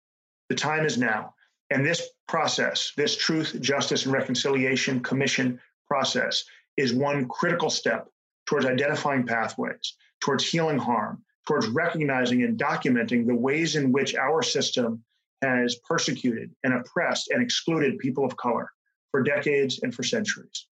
The 0.49 0.55
time 0.55 0.85
is 0.85 0.99
now. 0.99 1.35
And 1.71 1.85
this 1.85 2.09
process, 2.29 2.93
this 2.97 3.17
Truth, 3.17 3.61
Justice, 3.61 4.05
and 4.05 4.13
Reconciliation 4.13 5.01
Commission 5.01 5.61
process, 5.89 6.45
is 6.77 6.93
one 6.93 7.29
critical 7.29 7.71
step 7.71 8.09
towards 8.47 8.67
identifying 8.67 9.27
pathways, 9.27 9.97
towards 10.21 10.49
healing 10.49 10.79
harm, 10.79 11.23
towards 11.47 11.69
recognizing 11.69 12.43
and 12.43 12.59
documenting 12.59 13.27
the 13.27 13.35
ways 13.35 13.77
in 13.77 13.93
which 13.93 14.15
our 14.15 14.43
system 14.43 15.03
has 15.43 15.77
persecuted 15.89 16.51
and 16.65 16.75
oppressed 16.75 17.31
and 17.31 17.43
excluded 17.43 17.99
people 17.99 18.25
of 18.25 18.37
color 18.37 18.71
for 19.11 19.23
decades 19.23 19.81
and 19.83 19.95
for 19.95 20.03
centuries. 20.03 20.67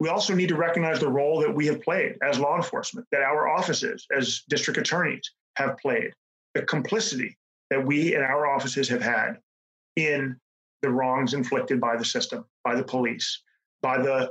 We 0.00 0.08
also 0.08 0.34
need 0.34 0.48
to 0.48 0.56
recognize 0.56 1.00
the 1.00 1.10
role 1.10 1.40
that 1.40 1.54
we 1.54 1.66
have 1.66 1.80
played 1.80 2.16
as 2.22 2.38
law 2.38 2.56
enforcement, 2.56 3.06
that 3.12 3.22
our 3.22 3.48
offices 3.48 4.06
as 4.16 4.42
district 4.48 4.78
attorneys 4.78 5.30
have 5.56 5.78
played, 5.78 6.12
the 6.54 6.62
complicity 6.62 7.36
that 7.70 7.84
we 7.84 8.14
and 8.14 8.24
our 8.24 8.46
offices 8.46 8.88
have 8.88 9.02
had 9.02 9.38
in 9.96 10.36
the 10.82 10.90
wrongs 10.90 11.32
inflicted 11.32 11.80
by 11.80 11.96
the 11.96 12.04
system, 12.04 12.44
by 12.64 12.74
the 12.74 12.82
police, 12.82 13.42
by 13.82 13.98
the 13.98 14.30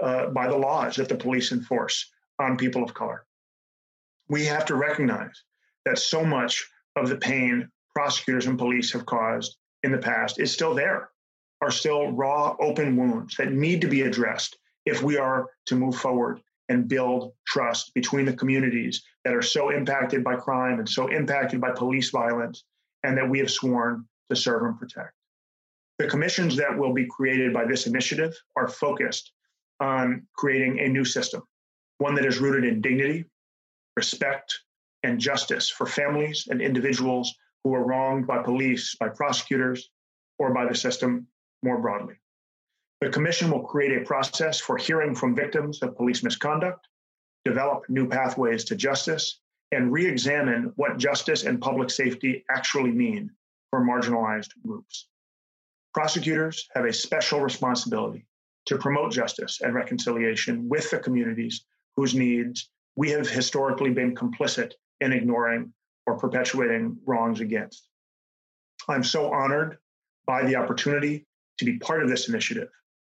uh, 0.00 0.26
by 0.26 0.46
the 0.46 0.56
laws 0.56 0.96
that 0.96 1.08
the 1.08 1.16
police 1.16 1.50
enforce 1.50 2.10
on 2.38 2.56
people 2.56 2.82
of 2.82 2.94
color. 2.94 3.24
We 4.28 4.44
have 4.46 4.64
to 4.66 4.76
recognize 4.76 5.42
that 5.84 5.98
so 5.98 6.24
much 6.24 6.64
of 6.94 7.08
the 7.08 7.16
pain 7.16 7.68
prosecutors 7.94 8.46
and 8.46 8.56
police 8.56 8.92
have 8.92 9.06
caused 9.06 9.56
in 9.82 9.90
the 9.90 9.98
past 9.98 10.38
is 10.38 10.52
still 10.52 10.74
there, 10.74 11.10
are 11.60 11.72
still 11.72 12.12
raw, 12.12 12.54
open 12.60 12.96
wounds 12.96 13.36
that 13.36 13.52
need 13.52 13.80
to 13.80 13.88
be 13.88 14.02
addressed 14.02 14.58
if 14.86 15.02
we 15.02 15.16
are 15.16 15.46
to 15.66 15.76
move 15.76 15.96
forward 15.96 16.40
and 16.68 16.88
build 16.88 17.32
trust 17.46 17.92
between 17.94 18.24
the 18.24 18.32
communities 18.32 19.02
that 19.24 19.34
are 19.34 19.42
so 19.42 19.70
impacted 19.70 20.22
by 20.22 20.36
crime 20.36 20.78
and 20.78 20.88
so 20.88 21.08
impacted 21.08 21.60
by 21.60 21.70
police 21.72 22.10
violence 22.10 22.64
and 23.02 23.16
that 23.16 23.28
we 23.28 23.38
have 23.38 23.50
sworn 23.50 24.04
to 24.28 24.36
serve 24.36 24.62
and 24.62 24.78
protect. 24.78 25.12
The 25.98 26.06
commissions 26.06 26.56
that 26.56 26.78
will 26.78 26.94
be 26.94 27.06
created 27.06 27.52
by 27.52 27.64
this 27.64 27.86
initiative 27.86 28.34
are 28.56 28.68
focused 28.68 29.32
on 29.80 30.26
creating 30.36 30.78
a 30.78 30.88
new 30.88 31.04
system, 31.04 31.42
one 31.98 32.14
that 32.14 32.24
is 32.24 32.38
rooted 32.38 32.64
in 32.64 32.80
dignity, 32.80 33.24
respect, 33.96 34.60
and 35.02 35.18
justice 35.18 35.68
for 35.68 35.86
families 35.86 36.46
and 36.50 36.60
individuals 36.62 37.34
who 37.64 37.74
are 37.74 37.84
wronged 37.84 38.26
by 38.26 38.42
police, 38.42 38.94
by 38.98 39.08
prosecutors, 39.08 39.90
or 40.38 40.54
by 40.54 40.66
the 40.66 40.74
system 40.74 41.26
more 41.62 41.80
broadly. 41.80 42.19
The 43.00 43.08
Commission 43.08 43.50
will 43.50 43.62
create 43.62 43.96
a 43.96 44.04
process 44.04 44.60
for 44.60 44.76
hearing 44.76 45.14
from 45.14 45.34
victims 45.34 45.82
of 45.82 45.96
police 45.96 46.22
misconduct, 46.22 46.86
develop 47.46 47.88
new 47.88 48.06
pathways 48.06 48.64
to 48.64 48.76
justice, 48.76 49.40
and 49.72 49.90
re 49.90 50.06
examine 50.06 50.72
what 50.76 50.98
justice 50.98 51.44
and 51.44 51.62
public 51.62 51.88
safety 51.88 52.44
actually 52.50 52.90
mean 52.90 53.30
for 53.70 53.80
marginalized 53.80 54.50
groups. 54.66 55.08
Prosecutors 55.94 56.68
have 56.74 56.84
a 56.84 56.92
special 56.92 57.40
responsibility 57.40 58.26
to 58.66 58.76
promote 58.76 59.12
justice 59.12 59.60
and 59.62 59.74
reconciliation 59.74 60.68
with 60.68 60.90
the 60.90 60.98
communities 60.98 61.64
whose 61.96 62.14
needs 62.14 62.70
we 62.96 63.08
have 63.10 63.28
historically 63.28 63.90
been 63.90 64.14
complicit 64.14 64.72
in 65.00 65.12
ignoring 65.12 65.72
or 66.06 66.18
perpetuating 66.18 66.98
wrongs 67.06 67.40
against. 67.40 67.88
I'm 68.88 69.04
so 69.04 69.32
honored 69.32 69.78
by 70.26 70.44
the 70.44 70.56
opportunity 70.56 71.26
to 71.58 71.64
be 71.64 71.78
part 71.78 72.02
of 72.02 72.08
this 72.08 72.28
initiative, 72.28 72.68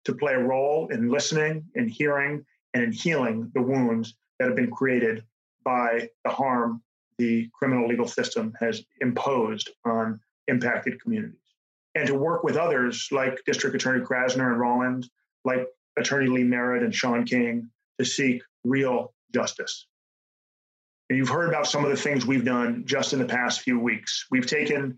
to 0.06 0.14
play 0.14 0.34
a 0.34 0.40
role 0.40 0.88
in 0.90 1.10
listening, 1.10 1.66
in 1.76 1.88
hearing, 1.88 2.46
and 2.74 2.84
in 2.84 2.92
healing 2.92 3.52
the 3.54 3.62
wounds 3.62 4.16
that 4.40 4.48
have 4.48 4.56
been 4.56 4.72
created 4.72 5.24
by 5.64 6.10
the 6.24 6.30
harm 6.30 6.82
the 7.18 7.50
criminal 7.54 7.88
legal 7.88 8.08
system 8.08 8.54
has 8.60 8.84
imposed 9.02 9.70
on 9.86 10.20
impacted 10.48 11.02
communities. 11.02 11.38
And 11.96 12.08
to 12.08 12.16
work 12.16 12.44
with 12.44 12.58
others 12.58 13.08
like 13.12 13.40
District 13.46 13.76
Attorney 13.76 14.04
Krasner 14.04 14.52
and 14.52 14.60
Rollins 14.60 15.10
like 15.46 15.68
Attorney 15.98 16.28
Lee 16.28 16.44
Merritt 16.44 16.84
and 16.84 16.94
Shaun 16.94 17.24
King 17.24 17.70
to 18.00 18.06
seek 18.06 18.42
real 18.64 19.14
justice. 19.34 19.88
And 21.10 21.18
you've 21.18 21.30
heard 21.30 21.50
about 21.50 21.68
some 21.68 21.84
of 21.84 21.92
the 21.92 21.98
things 21.98 22.26
we've 22.26 22.46
done 22.46 22.84
just 22.86 23.14
in 23.14 23.20
the 23.20 23.26
past 23.26 23.62
few 23.62 23.80
weeks. 23.80 24.26
We've 24.32 24.48
taken 24.48 24.98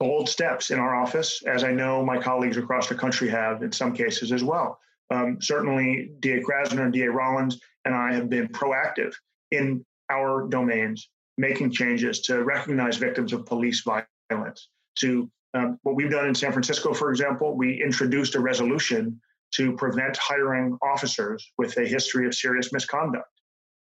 bold 0.00 0.28
steps 0.28 0.70
in 0.70 0.78
our 0.78 0.96
office, 0.96 1.42
as 1.46 1.62
I 1.62 1.72
know 1.72 2.02
my 2.02 2.18
colleagues 2.18 2.56
across 2.56 2.88
the 2.88 2.94
country 2.94 3.28
have 3.28 3.62
in 3.62 3.70
some 3.70 3.92
cases 3.92 4.32
as 4.32 4.42
well. 4.42 4.80
Um, 5.10 5.38
certainly, 5.40 6.10
DA 6.20 6.40
Krasner 6.40 6.84
and 6.84 6.92
DA 6.92 7.08
Rollins 7.08 7.60
and 7.84 7.94
I 7.94 8.14
have 8.14 8.30
been 8.30 8.48
proactive 8.48 9.12
in 9.50 9.84
our 10.10 10.48
domains, 10.48 11.10
making 11.36 11.70
changes 11.70 12.20
to 12.22 12.42
recognize 12.42 12.96
victims 12.96 13.32
of 13.32 13.46
police 13.46 13.82
violence. 13.82 14.68
To 15.00 15.30
um, 15.54 15.78
what 15.82 15.96
we've 15.96 16.10
done 16.10 16.26
in 16.26 16.34
San 16.34 16.52
Francisco, 16.52 16.94
for 16.94 17.10
example, 17.10 17.56
we 17.56 17.82
introduced 17.82 18.34
a 18.34 18.40
resolution 18.40 19.20
to 19.54 19.76
prevent 19.76 20.16
hiring 20.16 20.78
officers 20.82 21.52
with 21.58 21.76
a 21.76 21.86
history 21.86 22.26
of 22.26 22.34
serious 22.34 22.72
misconduct. 22.72 23.28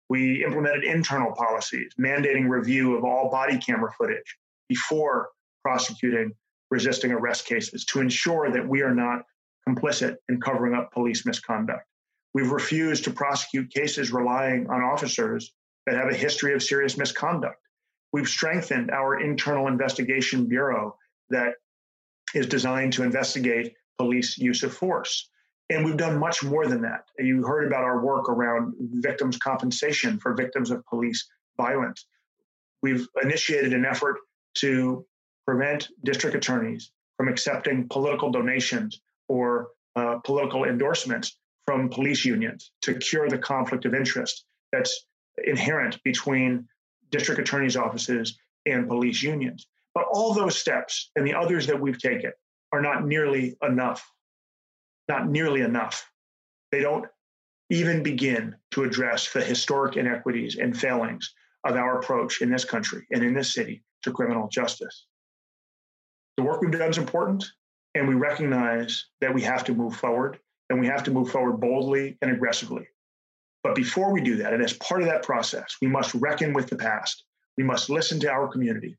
We 0.09 0.44
implemented 0.44 0.85
internal 0.85 1.33
policies 1.33 1.92
mandating 2.01 2.49
review 2.49 2.97
of 2.97 3.05
all 3.05 3.31
body 3.31 3.59
camera 3.59 3.92
footage 3.99 4.38
before 4.68 5.31
prosecuting 5.68 6.33
resisting 6.70 7.12
arrest 7.12 7.44
cases 7.44 7.85
to 7.85 8.00
ensure 8.00 8.50
that 8.50 8.66
we 8.66 8.81
are 8.81 8.94
not 8.94 9.22
complicit 9.68 10.16
in 10.31 10.40
covering 10.40 10.74
up 10.74 10.90
police 10.92 11.26
misconduct. 11.26 11.85
We've 12.33 12.50
refused 12.50 13.04
to 13.04 13.11
prosecute 13.11 13.70
cases 13.70 14.11
relying 14.11 14.66
on 14.70 14.81
officers 14.83 15.52
that 15.85 15.96
have 15.96 16.09
a 16.11 16.16
history 16.16 16.54
of 16.54 16.62
serious 16.62 16.96
misconduct. 16.96 17.61
We've 18.14 18.28
strengthened 18.28 18.90
our 18.90 19.20
internal 19.20 19.68
investigation 19.68 20.46
bureau 20.46 20.96
that 21.28 21.52
is 22.35 22.46
designed 22.46 22.94
to 22.94 23.02
investigate 23.02 23.74
police 23.98 24.38
use 24.38 24.62
of 24.62 24.72
force. 24.72 25.28
And 25.68 25.85
we've 25.85 25.98
done 25.98 26.18
much 26.18 26.42
more 26.42 26.66
than 26.66 26.81
that. 26.83 27.04
You 27.18 27.44
heard 27.46 27.66
about 27.66 27.85
our 27.85 28.02
work 28.02 28.31
around 28.31 28.74
victims' 28.78 29.37
compensation 29.37 30.18
for 30.18 30.33
victims 30.35 30.70
of 30.70 30.83
police 30.87 31.28
violence. 31.59 32.07
We've 32.83 33.07
initiated 33.22 33.74
an 33.74 33.85
effort 33.85 34.16
to 34.61 35.04
prevent 35.48 35.88
district 36.04 36.37
attorneys 36.37 36.90
from 37.16 37.26
accepting 37.26 37.88
political 37.88 38.30
donations 38.30 39.00
or 39.28 39.68
uh, 39.96 40.18
political 40.18 40.64
endorsements 40.64 41.38
from 41.64 41.88
police 41.88 42.22
unions 42.22 42.70
to 42.82 42.92
cure 42.92 43.30
the 43.30 43.38
conflict 43.38 43.87
of 43.87 43.94
interest 43.94 44.44
that's 44.72 45.06
inherent 45.44 46.02
between 46.04 46.68
district 47.08 47.40
attorneys' 47.40 47.78
offices 47.78 48.38
and 48.66 48.88
police 48.88 49.22
unions. 49.22 49.66
But 49.94 50.04
all 50.12 50.34
those 50.34 50.58
steps 50.58 51.11
and 51.16 51.26
the 51.26 51.32
others 51.32 51.66
that 51.68 51.80
we've 51.80 51.98
taken 51.98 52.32
are 52.70 52.82
not 52.82 53.06
nearly 53.06 53.56
enough. 53.62 54.06
Not 55.08 55.30
nearly 55.30 55.62
enough. 55.62 56.12
They 56.72 56.82
don't 56.82 57.06
even 57.70 58.02
begin 58.02 58.54
to 58.72 58.84
address 58.84 59.32
the 59.32 59.42
historic 59.42 59.96
inequities 59.96 60.58
and 60.58 60.78
failings 60.78 61.32
of 61.64 61.74
our 61.74 62.00
approach 62.00 62.42
in 62.42 62.50
this 62.50 62.66
country 62.66 63.06
and 63.11 63.22
in 63.24 63.32
this 63.32 63.54
city 63.54 63.82
to 64.02 64.12
criminal 64.12 64.46
justice. 64.48 65.06
The 66.38 66.44
work 66.44 66.61
we've 66.61 66.70
done 66.70 66.88
is 66.88 66.98
important, 66.98 67.44
and 67.96 68.07
we 68.07 68.14
recognize 68.14 69.07
that 69.20 69.35
we 69.35 69.42
have 69.42 69.64
to 69.64 69.74
move 69.74 69.96
forward, 69.96 70.38
and 70.70 70.79
we 70.79 70.87
have 70.87 71.03
to 71.03 71.11
move 71.11 71.33
forward 71.33 71.59
boldly 71.59 72.16
and 72.22 72.31
aggressively. 72.31 72.87
But 73.64 73.74
before 73.74 74.12
we 74.12 74.20
do 74.20 74.37
that, 74.37 74.53
and 74.53 74.62
as 74.62 74.74
part 74.74 75.03
of 75.03 75.09
that 75.09 75.24
process, 75.24 75.79
we 75.83 75.88
must 75.88 76.14
reckon 76.14 76.53
with 76.53 76.68
the 76.68 76.77
past. 76.77 77.24
We 77.57 77.64
must 77.64 77.90
listen 77.90 78.20
to 78.20 78.31
our 78.31 78.46
community. 78.46 78.96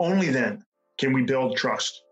Only 0.00 0.30
then 0.30 0.64
can 0.98 1.12
we 1.12 1.22
build 1.22 1.56
trust. 1.56 2.02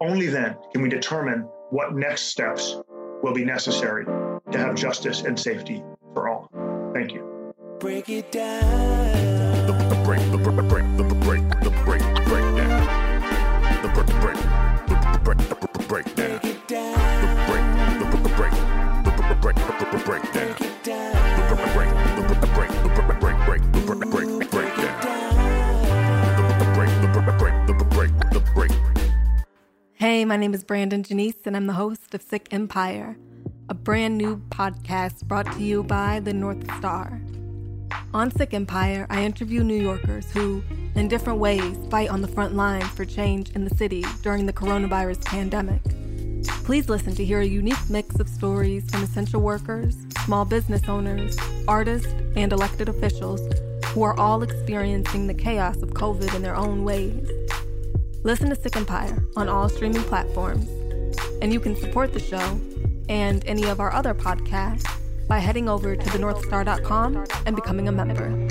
Only 0.00 0.28
then 0.28 0.56
can 0.72 0.82
we 0.82 0.88
determine 0.88 1.40
what 1.70 1.92
next 1.92 2.26
steps 2.26 2.76
will 3.24 3.34
be 3.34 3.44
necessary 3.44 4.04
to 4.04 4.58
have 4.58 4.76
justice 4.76 5.22
and 5.22 5.36
safety 5.36 5.82
for 6.14 6.28
all. 6.28 6.48
Thank 6.94 7.12
you. 7.12 7.52
Break 7.80 8.08
it 8.08 8.30
down. 8.30 9.66
The, 9.66 9.72
the 9.72 10.00
break, 10.04 10.20
the 10.30 10.38
break, 10.38 10.56
the 10.56 10.62
break, 10.62 10.96
the 10.96 11.70
break, 11.70 11.98
the 12.04 12.22
break, 12.24 12.49
Hey, 29.94 30.24
my 30.24 30.36
name 30.36 30.54
is 30.54 30.64
Brandon 30.64 31.02
Janice, 31.02 31.46
and 31.46 31.56
I'm 31.56 31.66
the 31.66 31.74
host 31.74 32.14
of 32.14 32.22
Sick 32.22 32.48
Empire, 32.52 33.16
a 33.68 33.74
brand 33.74 34.16
new 34.16 34.38
podcast 34.48 35.24
brought 35.24 35.50
to 35.52 35.62
you 35.62 35.82
by 35.82 36.20
the 36.20 36.32
North 36.32 36.62
Star. 36.78 37.20
On 38.14 38.30
Sick 38.30 38.54
Empire, 38.54 39.06
I 39.10 39.24
interview 39.24 39.62
New 39.62 39.80
Yorkers 39.80 40.30
who, 40.32 40.62
in 40.94 41.08
different 41.08 41.38
ways, 41.38 41.76
fight 41.90 42.10
on 42.10 42.22
the 42.22 42.28
front 42.28 42.54
lines 42.54 42.88
for 42.88 43.04
change 43.04 43.50
in 43.50 43.64
the 43.64 43.74
city 43.76 44.04
during 44.22 44.46
the 44.46 44.52
coronavirus 44.52 45.24
pandemic. 45.24 45.80
Please 46.64 46.88
listen 46.88 47.14
to 47.14 47.24
hear 47.24 47.40
a 47.40 47.46
unique 47.46 47.88
mix 47.88 48.18
of 48.20 48.28
stories 48.28 48.88
from 48.90 49.02
essential 49.02 49.40
workers, 49.40 49.96
small 50.24 50.44
business 50.44 50.88
owners, 50.88 51.36
artists, 51.66 52.12
and 52.36 52.52
elected 52.52 52.88
officials 52.88 53.40
who 53.86 54.02
are 54.02 54.18
all 54.18 54.42
experiencing 54.42 55.26
the 55.26 55.34
chaos 55.34 55.82
of 55.82 55.90
COVID 55.90 56.34
in 56.34 56.42
their 56.42 56.54
own 56.54 56.84
ways. 56.84 57.28
Listen 58.22 58.50
to 58.50 58.54
Sick 58.54 58.76
Empire 58.76 59.24
on 59.36 59.48
all 59.48 59.68
streaming 59.68 60.02
platforms, 60.02 60.68
and 61.42 61.52
you 61.52 61.58
can 61.58 61.74
support 61.74 62.12
the 62.12 62.20
show 62.20 62.60
and 63.08 63.44
any 63.46 63.64
of 63.64 63.80
our 63.80 63.92
other 63.92 64.14
podcasts 64.14 64.86
by 65.26 65.38
heading 65.38 65.68
over 65.68 65.96
to 65.96 66.04
thenorthstar.com 66.10 67.24
and 67.46 67.56
becoming 67.56 67.88
a 67.88 67.92
member. 67.92 68.49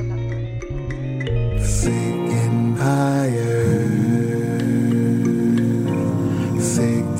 Sick 1.89 2.29
Empire. 2.45 3.65
Sick 6.61 7.19